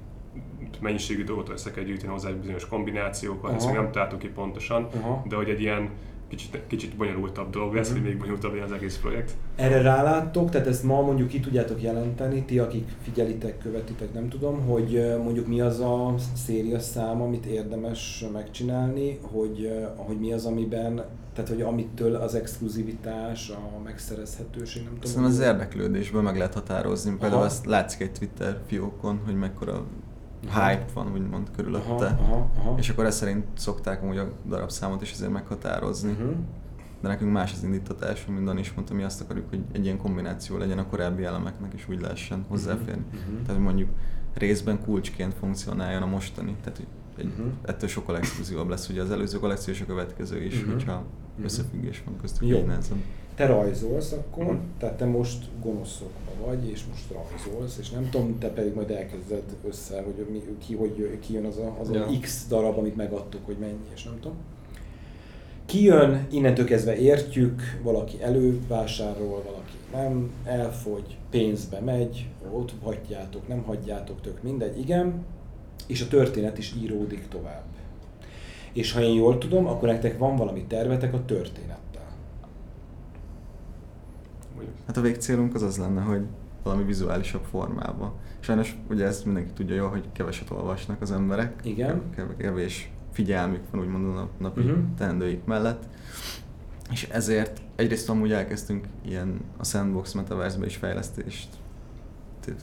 [0.81, 3.55] mennyiségű dolgot össze kell gyűjteni hozzá bizonyos kombinációkat, uh-huh.
[3.55, 5.27] ezt még nem találtuk ki pontosan, uh-huh.
[5.27, 5.89] de hogy egy ilyen
[6.27, 8.01] kicsit, kicsit bonyolultabb dolog lesz, uh-huh.
[8.01, 9.33] hogy még bonyolultabb az egész projekt.
[9.55, 14.61] Erre ráláttok, tehát ezt ma mondjuk ki tudjátok jelenteni, ti akik figyelitek, követitek, nem tudom,
[14.61, 21.05] hogy mondjuk mi az a széria szám, amit érdemes megcsinálni, hogy, hogy mi az, amiben
[21.33, 25.11] tehát, hogy amitől az exkluzivitás, a megszerezhetőség, nem tudom.
[25.11, 27.15] Szerintem az érdeklődésből meg lehet határozni.
[27.19, 29.85] Például azt látszik egy Twitter fiókon, hogy mekkora
[30.41, 32.05] hype van, úgymond körülötte.
[32.05, 32.75] Aha, aha, aha.
[32.77, 36.11] És akkor ezt szerint szokták amúgy a darabszámot is ezért meghatározni.
[36.11, 36.35] Uh-huh.
[37.01, 40.57] De nekünk más az indítatásunk, mint is mondtam, mi azt akarjuk, hogy egy ilyen kombináció
[40.57, 43.03] legyen a korábbi elemeknek, és úgy lehessen hozzáférni.
[43.13, 43.45] Uh-huh.
[43.45, 43.89] Tehát mondjuk
[44.33, 46.55] részben kulcsként funkcionáljon a mostani.
[46.63, 46.79] Tehát
[47.17, 47.45] egy, uh-huh.
[47.61, 50.73] ettől sokkal exkluzívabb lesz ugye az előző kollekció és a következő is, uh-huh.
[50.73, 51.43] hogyha uh-huh.
[51.43, 52.47] összefüggés van köztük.
[52.47, 52.65] Jó.
[53.39, 54.59] Te rajzolsz akkor, uh-huh.
[54.79, 59.43] tehát te most gonoszokba vagy, és most rajzolsz, és nem tudom, te pedig majd elkezded
[59.67, 62.05] össze, hogy mi, ki, hogy ki jön az a, az ja.
[62.05, 64.37] a X darab, amit megadtuk, hogy mennyi, és nem tudom.
[65.65, 73.61] Ki jön, innentől kezdve értjük, valaki elővásárol, valaki nem, elfogy, pénzbe megy, ott hagyjátok, nem
[73.61, 75.25] hagyjátok, tök mindegy, igen,
[75.87, 77.65] és a történet is íródik tovább.
[78.73, 81.25] És ha én jól tudom, akkor nektek van valami tervetek a
[84.87, 86.21] Hát a végcélunk az az lenne, hogy
[86.63, 88.11] valami vizuálisabb formában.
[88.39, 91.59] Sajnos ugye ezt mindenki tudja jól, hogy keveset olvasnak az emberek.
[91.63, 92.01] Igen.
[92.37, 94.77] Kevés figyelmük van úgymond a napi uh-huh.
[94.97, 95.83] teendőik mellett.
[96.91, 101.49] És ezért egyrészt amúgy elkezdtünk ilyen a Sandbox Metaverse-be is fejlesztést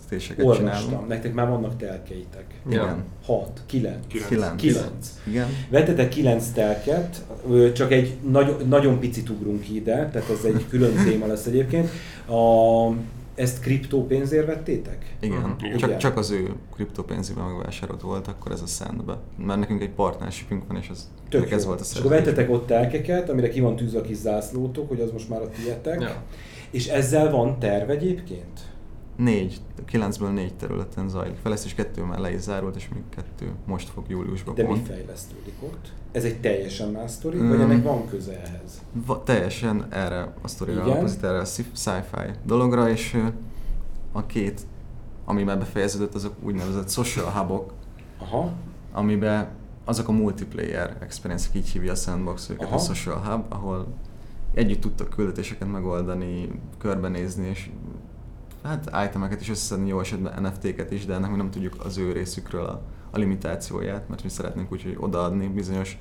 [0.09, 2.45] téseket Olvastam, nektek már vannak telkeitek.
[2.69, 3.05] Igen.
[3.25, 4.07] Hat, kilenc.
[4.07, 4.61] Kilenc.
[4.61, 5.09] kilenc.
[5.27, 5.47] Igen.
[5.69, 7.25] Vettetek kilenc telket,
[7.73, 11.89] csak egy nagy, nagyon picit ugrunk ide, tehát ez egy külön téma lesz egyébként.
[12.29, 12.93] A,
[13.37, 15.17] ezt kriptópénzért vettétek?
[15.21, 15.77] Igen, uh-huh.
[15.77, 19.19] Csak, csak az ő kriptópénzében megvásárolt volt, akkor ez a Sandbe.
[19.47, 22.67] Mert nekünk egy partnershipünk van, és az, Tök ez volt a És akkor vettetek ott
[22.67, 26.01] telkeket, amire ki van tűzve a kis zászlótok, hogy az most már a tietek.
[26.01, 26.23] Ja.
[26.71, 28.61] És ezzel van terv egyébként?
[29.17, 31.37] Négy, kilencből négy területen zajlik.
[31.37, 34.89] Fejlesztés kettő már le is zárult, és még kettő most fog júliusban De pont.
[34.89, 35.93] mi fejlesztődik ott?
[36.13, 37.49] Ez egy teljesen más sztori, mm.
[37.49, 38.83] vagy ennek van köze ehhez?
[39.07, 43.17] Va, teljesen erre a sztorira alapozít, erre a sci-fi dologra, és
[44.13, 44.61] a két,
[45.25, 47.73] ami már befejeződött, azok úgynevezett social hubok,
[48.19, 48.53] Aha.
[48.93, 49.49] amiben
[49.85, 52.75] azok a multiplayer experience így hívja a Sandbox őket, Aha.
[52.75, 53.87] a social hub, ahol
[54.55, 57.71] együtt tudtak küldetéseket megoldani, körbenézni, és
[58.67, 62.13] hát itemeket is összeszedni, jó esetben NFT-ket is, de ennek mi nem tudjuk az ő
[62.13, 65.99] részükről a, a limitációját, mert mi szeretnénk úgy, hogy odaadni bizonyos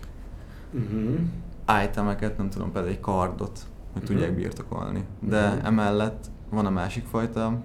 [0.73, 1.83] uh-huh.
[1.83, 3.59] itemeket, nem tudom, például egy kardot,
[3.93, 4.03] hogy uh-huh.
[4.03, 5.03] tudják birtokolni.
[5.19, 5.65] De uh-huh.
[5.65, 7.61] emellett van a másik fajta,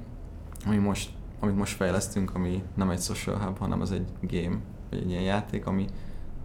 [0.66, 1.10] ami most,
[1.40, 4.56] amit most fejlesztünk, ami nem egy social hub, hanem az egy game,
[4.90, 5.86] vagy egy ilyen játék, ami,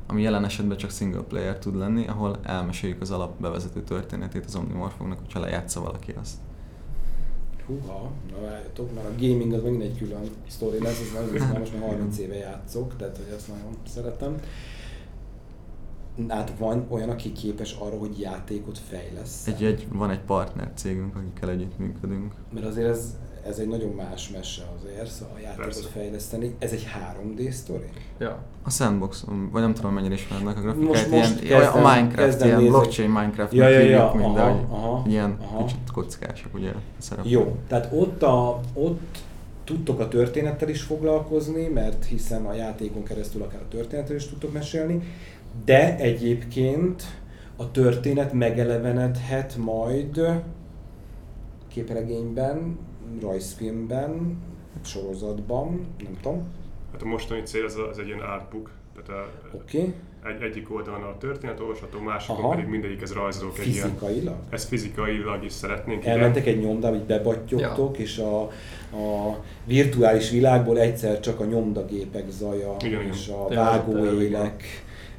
[0.07, 5.19] ami jelen esetben csak single player tud lenni, ahol elmeséljük az alapbevezető történetét az Omnimorphoknak,
[5.19, 6.37] hogyha lejátsza valaki azt.
[7.67, 11.59] Húha, na várjatok, mert a gaming az megint egy külön sztori lesz, ez nagyon, már
[11.59, 14.39] most már 30 éve játszok, tehát hogy ezt nagyon szeretem.
[16.27, 19.47] Hát van olyan, aki képes arra, hogy játékot fejlesz.
[19.47, 22.33] Egy, egy, van egy partner cégünk, akikkel együtt működünk.
[22.53, 23.15] Mert azért ez,
[23.47, 25.87] ez egy nagyon más mese azért, szóval a játékot Persze.
[25.87, 26.55] fejleszteni.
[26.59, 27.89] Ez egy 3D sztori?
[28.19, 28.43] Ja.
[28.63, 32.43] A Sandbox, vagy nem tudom mennyire ismernek a grafikáit, most, most ilyen, kezdem, a Minecraft,
[32.43, 32.71] ilyen nézek.
[32.71, 35.65] blockchain Minecraft, ja, ja, ja, mind, aha, aha, ilyen aha.
[35.65, 37.31] kicsit kockások ugye szerepel.
[37.31, 39.17] Jó, tehát ott, a, ott
[39.63, 44.53] tudtok a történettel is foglalkozni, mert hiszen a játékon keresztül akár a történettel is tudtok
[44.53, 45.01] mesélni,
[45.65, 47.03] de egyébként
[47.55, 50.21] a történet megelevenedhet majd
[51.67, 52.77] képregényben,
[53.21, 54.37] rajzfilmben,
[54.83, 56.43] sorozatban, nem tudom.
[56.91, 58.71] Hát a mostani cél az, az egy ilyen artbook,
[59.05, 59.93] Tehát okay.
[60.25, 62.49] egy, egyik oldalon a történet olvasható, másikon Aha.
[62.49, 64.21] pedig mindegyik ez rajzolok egy Fizikailag?
[64.21, 66.05] Ilyen, ezt fizikailag is szeretnénk.
[66.05, 68.03] Elmentek egy nyomdába, hogy bebattyogtok, ja.
[68.03, 68.41] és a,
[68.97, 73.39] a virtuális világból egyszer csak a nyomdagépek zaja igen, és igen.
[73.39, 74.63] a vágóélek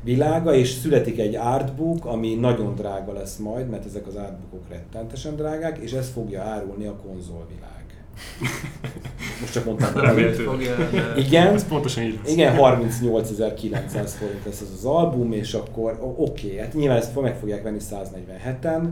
[0.03, 5.37] világa, és születik egy artbook, ami nagyon drága lesz majd, mert ezek az artbookok rettentesen
[5.37, 7.76] drágák, és ez fogja árulni a konzolvilág.
[9.41, 9.93] Most csak mondtam.
[10.33, 10.75] Fogja,
[11.17, 12.33] Igen, ez pontosan így lesz.
[12.33, 17.37] Igen, 38.900 forint lesz ez az album, és akkor oké, okay, hát nyilván ezt meg
[17.37, 18.83] fogják venni 147-en,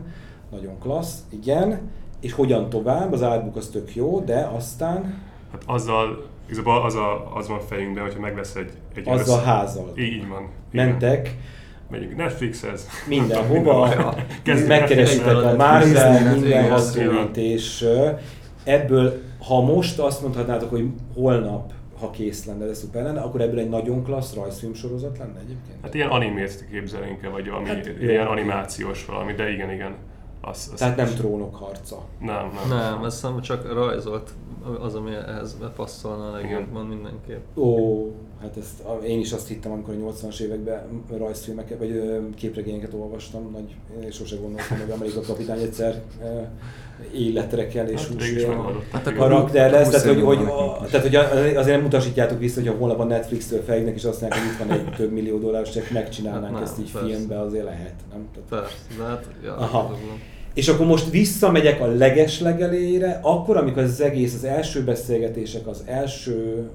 [0.51, 1.79] nagyon klassz, igen.
[2.21, 3.13] És hogyan tovább?
[3.13, 5.21] Az artbook az tök jó, de aztán...
[5.51, 8.71] Hát azzal, igazából az, a, az van fejünkben, hogyha megvesz egy...
[8.95, 9.47] egy azzal össze...
[9.47, 9.93] házal.
[9.97, 10.49] Így van.
[10.71, 11.35] Mentek.
[11.89, 12.87] Megyünk Netflixhez.
[13.07, 14.13] Mindenhova.
[14.67, 17.87] Megkeresitek a Marvel, minden hasonlít, és
[18.65, 23.59] ebből, ha most azt mondhatnátok, hogy holnap ha kész lenne, de szuper lenne, akkor ebből
[23.59, 25.77] egy nagyon klassz rajzfilm sorozat lenne egyébként?
[25.81, 29.95] Hát ilyen animét képzelünk vagy valami hát, ilyen animációs valami, de igen, igen.
[30.41, 32.05] Az, az Tehát nem trónok harca.
[32.19, 32.77] Nem, nem.
[32.77, 34.29] Nem, ez csak rajzolt
[34.79, 37.57] az, ami ehhez passzolna legjobban mindenképp.
[37.57, 38.11] Ó,
[38.45, 43.75] hát ezt, én is azt hittem, amikor a 80-as években rajzfilmeket, vagy képregényeket olvastam, nagy,
[44.03, 46.01] én sose gondoltam, hogy Amerika kapitány egyszer
[47.13, 48.07] életre kell és
[48.91, 51.15] hát, hát, karakter lesz, tehát hogy, hogy, a, tehát hogy
[51.55, 54.57] azért nem utasítjátok vissza, hogy a holnap a Netflix-től feljönnek és azt mondják, hogy itt
[54.57, 57.07] van egy több millió dolláros, csak megcsinálnánk hát, ezt így persze.
[57.07, 58.27] filmbe, azért lehet, nem?
[58.33, 59.97] Tehát, persze, de hát, ja, Aha.
[60.55, 65.83] És akkor most visszamegyek a leges legelére, akkor, amikor az egész, az első beszélgetések, az
[65.85, 66.69] első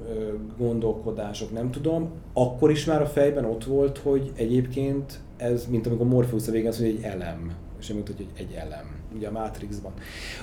[0.59, 6.07] gondolkodások, nem tudom, akkor is már a fejben ott volt, hogy egyébként ez, mint amikor
[6.07, 7.53] Morpheus a végén azt mondja, egy elem.
[7.81, 9.93] És nem hogy egy elem, ugye a Matrixban.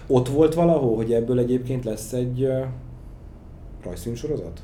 [0.08, 2.50] Ott volt valahol, hogy ebből egyébként lesz egy
[3.84, 4.62] rajzfilmsorozat?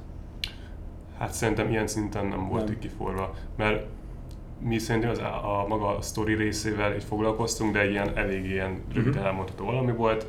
[1.17, 2.79] Hát szerintem ilyen szinten nem volt nem.
[2.79, 3.85] kiforva, mert
[4.63, 9.13] mi szerintem az a, a maga sztori részével itt foglalkoztunk, de ilyen elég ilyen röviden
[9.13, 9.25] uh-huh.
[9.27, 10.25] elmondható valami volt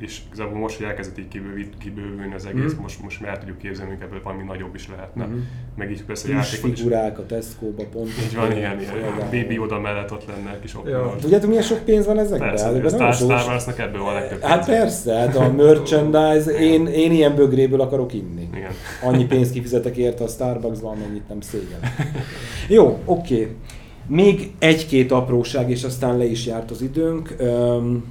[0.00, 1.42] és igazából most, hogy elkezdett így
[1.78, 2.80] kibővülni az egész, mm.
[2.80, 5.26] most, most már tudjuk képzelni, hogy ebből valami nagyobb is lehetne.
[5.26, 5.38] Mm.
[5.76, 8.08] Meg így persze a figurák a Tesco-ba pont.
[8.26, 8.94] Így van, ilyen, ilyen.
[9.30, 11.16] Baby oda mellett ott lenne kis ja.
[11.20, 12.48] Tudjátok milyen sok pénz van ezekben?
[12.48, 17.12] Persze, hát, Star, Star Wars-nak ebből van legtöbb Hát persze, hát a merchandise, én, én
[17.12, 18.48] ilyen bögréből akarok inni.
[18.54, 18.70] Igen.
[19.02, 21.80] Annyi pénzt kifizetek érte a Starbucksban, amennyit nem szégyen.
[22.68, 23.34] Jó, oké.
[23.34, 23.56] Okay.
[24.08, 27.34] Még egy-két apróság, és aztán le is járt az időnk.
[27.40, 28.04] Um,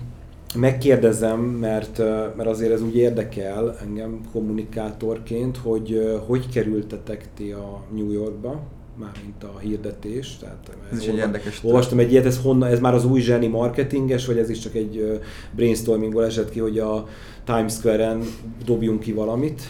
[0.56, 1.98] megkérdezem, mert,
[2.36, 8.62] mert azért ez úgy érdekel engem kommunikátorként, hogy hogy kerültetek ti a New Yorkba,
[9.00, 10.38] mármint a hirdetés.
[10.38, 13.48] Tehát ez is egy érdekes Olvastam egy ilyet, ez, honnan, ez már az új zseni
[13.48, 15.22] marketinges, vagy ez is csak egy
[15.56, 17.08] brainstormingból esett ki, hogy a
[17.44, 18.22] Times Square-en
[18.66, 19.62] dobjunk ki valamit?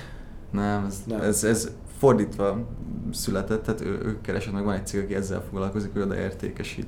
[0.52, 1.22] Nem, ez, Nem.
[1.22, 2.68] ez, ez fordítva
[3.12, 6.88] született, tehát ő, ők keresett meg, van egy cég, aki ezzel foglalkozik, ő oda értékesít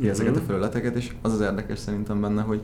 [0.00, 0.10] mm-hmm.
[0.10, 2.60] ezeket a felületeket, és az az érdekes szerintem benne, hogy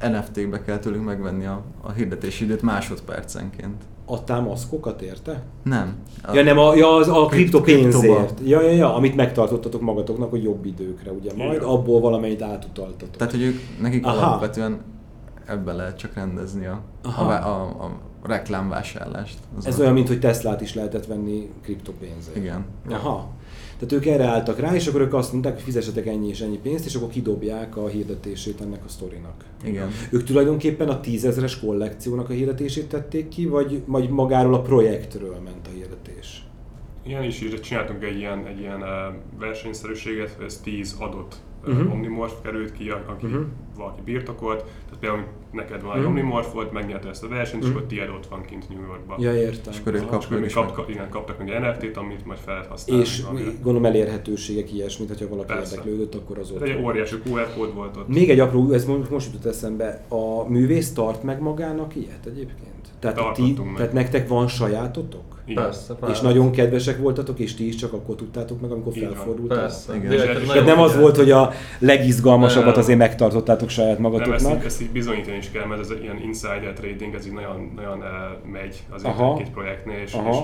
[0.00, 3.82] NFT-kbe kell tőlünk megvenni a, a hirdetési időt másodpercenként.
[4.06, 5.42] Adtál maszkokat érte?
[5.62, 5.96] Nem.
[6.22, 8.40] A, ja nem, a, ja, az a kriptopénzért.
[8.44, 11.72] Ja, ja, ja, amit megtartottatok magatoknak, hogy jobb időkre, ugye majd, ja.
[11.72, 13.16] abból valamennyit átutaltatok.
[13.16, 14.26] Tehát, hogy ők, nekik Aha.
[14.26, 14.80] alapvetően
[15.46, 19.38] ebben lehet csak rendezni a, a, a, a reklámvásárlást.
[19.64, 19.82] Ez a...
[19.82, 22.36] olyan, mint hogy Teslát is lehetett venni kriptopénzért.
[22.36, 22.64] Igen.
[22.90, 23.28] Aha.
[23.78, 26.58] Tehát ők erre álltak rá, és akkor ők azt mondták, hogy fizessetek ennyi és ennyi
[26.58, 29.44] pénzt, és akkor kidobják a hirdetését ennek a sztorinak.
[29.64, 29.90] Igen.
[30.10, 35.66] Ők tulajdonképpen a tízezres kollekciónak a hirdetését tették ki, vagy, vagy magáról a projektről ment
[35.66, 36.42] a hirdetés?
[37.06, 38.84] Ilyen is, is csináltunk egy ilyen, egy ilyen
[39.38, 41.92] versenyszerűséget, ez 10 adott uh-huh.
[41.92, 43.44] Omnimorph került ki, aki uh-huh.
[43.76, 46.06] valaki birtokolt, tehát például neked van egy uh-huh.
[46.06, 47.68] Omnimorph volt, megnyerte ezt a versenyt, uh-huh.
[47.68, 49.20] és akkor tiéd ott van kint New Yorkban.
[49.20, 49.72] Ja, értem.
[49.72, 52.68] És akkor ők kap, kap, kap, kap, igen, kaptak egy NFT-t, amit majd fel lehet
[52.68, 53.02] használni.
[53.02, 53.50] És amire.
[53.50, 55.74] gondolom elérhetőségek ilyesmit, hogyha valaki Persze.
[55.74, 56.62] érdeklődött, akkor az ott.
[56.62, 58.08] Egy óriási QR kód volt ott.
[58.08, 62.68] Még egy apró, ez most, most jutott eszembe, a művész tart meg magának ilyet egyébként?
[62.98, 65.37] Tehát, ti, tehát nektek van sajátotok?
[65.48, 65.62] Igen.
[65.62, 66.14] Persze, persze.
[66.14, 69.58] És nagyon kedvesek voltatok, és ti is csak akkor tudtátok meg, amikor felfordultak.
[69.58, 69.96] Persze.
[69.96, 70.10] Igen.
[70.10, 74.40] Tehát nem az volt, hogy a legizgalmasabbat azért megtartottátok saját magatoknak.
[74.40, 77.72] Nem, ezt, ezt így bizonyítani is kell, mert ez ilyen insider trading, ez így nagyon,
[77.76, 79.02] nagyon uh, megy az
[79.36, 80.36] két projektnél, és, és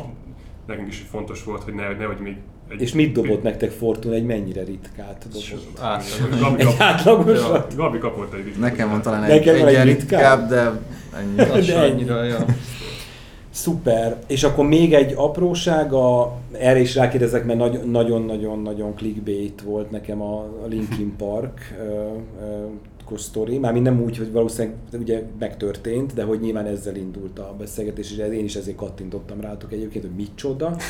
[0.67, 2.37] nekünk is fontos volt, hogy ne, nehogy még
[2.69, 6.41] egy és mit dobott nektek Fortuna, egy mennyire ritkát dobott?
[6.41, 7.77] Gabi, egy átlagosat?
[7.77, 8.61] Gabi kapott egy ritkát.
[8.61, 10.81] Nekem van talán egy, egy, egy ritkább, de
[11.17, 11.67] ennyi.
[11.67, 12.05] De ennyi.
[12.05, 12.45] Ja.
[13.55, 14.17] Szuper.
[14.27, 20.47] És akkor még egy apróság, a, erre is rákérdezek, mert nagyon-nagyon-nagyon clickbait volt nekem a,
[20.69, 21.75] Linkin Park
[23.17, 28.11] sztori, már nem úgy, hogy valószínűleg ugye megtörtént, de hogy nyilván ezzel indult a beszélgetés,
[28.11, 30.77] és én is ezért kattintottam rátok egyébként, hogy micsoda.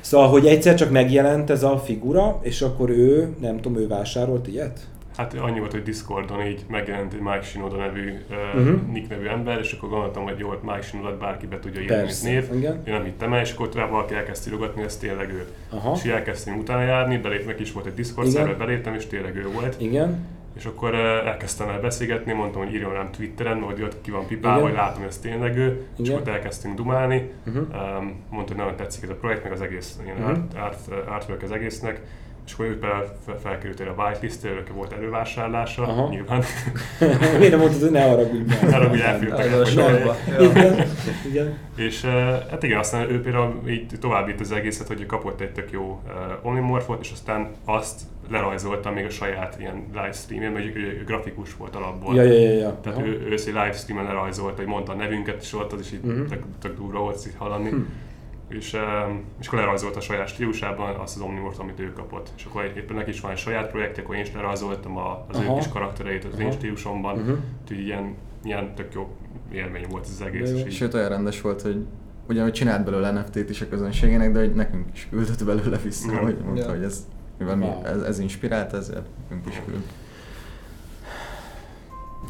[0.00, 4.46] Szóval, hogy egyszer csak megjelent ez a figura, és akkor ő, nem tudom, ő vásárolt
[4.48, 4.80] ilyet?
[5.16, 8.92] Hát annyi volt, hogy Discordon így megjelent egy Mike Shinoda nevű uh, uh-huh.
[8.92, 12.22] nick nevű ember, és akkor gondoltam, hogy jó, Mike Shinoda bárki be tudja írni, mint
[12.22, 12.48] név.
[12.54, 12.82] Igen.
[12.86, 15.46] Én nem hittem el, és akkor tovább valaki elkezdte írogatni, ez tényleg ő.
[15.70, 15.92] Aha.
[15.94, 19.80] És elkezdtem utána járni, belépnek is volt egy Discord szerver, beléptem, és tényleg ő volt.
[19.80, 20.26] Igen.
[20.56, 24.60] És akkor elkezdtem el beszélgetni, mondtam, hogy írjon rám Twitteren, hogy ott ki van pipálva,
[24.60, 25.86] vagy látom, hogy ez tényleg ő, Igen.
[25.96, 27.30] és akkor elkezdtünk dumálni.
[27.46, 27.66] Uh-huh.
[28.28, 30.28] Mondta, hogy nagyon tetszik ez a projekt, meg az egész uh-huh.
[30.28, 32.00] art, art, artwork az egésznek
[32.46, 36.08] és akkor felkerült a whitelist ők volt elővásárlása, Aha.
[36.08, 36.42] nyilván.
[37.38, 38.62] Miért nem mondtad, hogy ne haragudj már?
[38.62, 39.46] Ne haragudj, elfűrtek.
[40.40, 40.86] Igen.
[41.30, 41.58] igen.
[41.76, 42.04] És
[42.50, 46.46] hát igen, aztán ő például így tovább az egészet, hogy kapott egy tök jó uh,
[46.46, 52.14] omnimorfot, és aztán azt lerajzolta még a saját ilyen livestreamén, mert ő grafikus volt alapból.
[52.14, 52.78] Ja, ja, ja, ja.
[52.82, 53.06] Tehát Aha.
[53.06, 56.26] ő, ő egy livestreamen lerajzolta, hogy mondta a nevünket, és ott az is így uh-huh.
[56.26, 57.68] tök, tök durva volt így hallani.
[57.68, 57.76] Hm
[58.54, 58.76] és,
[59.40, 62.32] és akkor lerajzolta a saját stílusában azt az Omnivort, amit ő kapott.
[62.36, 65.54] És akkor éppen neki is van egy saját projekt, akkor én is lerajzoltam az Aha.
[65.54, 66.42] ő kis karaktereit az Aha.
[66.42, 67.38] én stílusomban, uh-huh.
[67.62, 69.16] úgyhogy ilyen, ilyen tök jó
[69.52, 70.50] élmény volt ez az egész.
[70.66, 71.86] És Sőt, olyan rendes volt, hogy
[72.28, 76.16] ugyanúgy csinált belőle NFT-t is a közönségének, de hogy nekünk is küldött belőle vissza, mm.
[76.16, 76.74] hogy mondta, yeah.
[76.74, 77.06] hogy ez,
[77.38, 79.82] mivel mi, ez, ez inspirált, ezért nekünk is küld.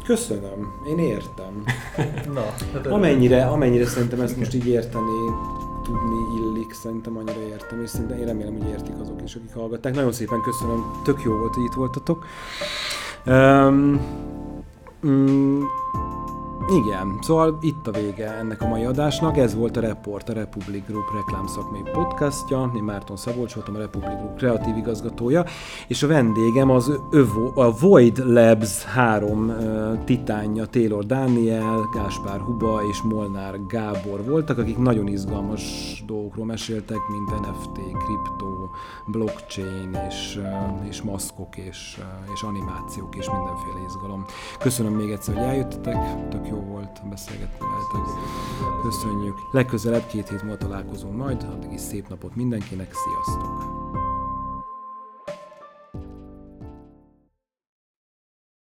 [0.05, 1.63] Köszönöm, én értem.
[2.33, 5.11] Na, hát amennyire, amennyire szerintem ezt most így érteni
[5.85, 9.93] tudni illik, szerintem annyira értem, és szerintem én remélem, hogy értik azok is, akik hallgatták.
[9.93, 12.25] Nagyon szépen köszönöm, tök jó volt, hogy itt voltatok.
[13.25, 14.01] Um,
[15.07, 15.63] mm,
[16.69, 19.37] igen, szóval itt a vége ennek a mai adásnak.
[19.37, 22.71] Ez volt a Report, a Republic Group reklámszakmai podcastja.
[22.75, 25.45] Én Márton Szabolcs voltam, a Republic Group kreatív igazgatója,
[25.87, 32.81] és a vendégem az Övo, a Void Labs három uh, titánja, Taylor Daniel, Gáspár Huba
[32.89, 35.63] és Molnár Gábor voltak, akik nagyon izgalmas
[36.05, 38.69] dolgokról meséltek, mint NFT, kriptó,
[39.07, 44.25] blockchain és, uh, és maszkok és, uh, és animációk és mindenféle izgalom.
[44.59, 45.97] Köszönöm még egyszer, hogy eljöttetek,
[46.45, 48.13] tök jó volt beszélgetni veletek.
[48.81, 49.35] Köszönjük.
[49.51, 54.04] Legközelebb két hét múlva találkozunk majd, addig is szép napot mindenkinek, sziasztok!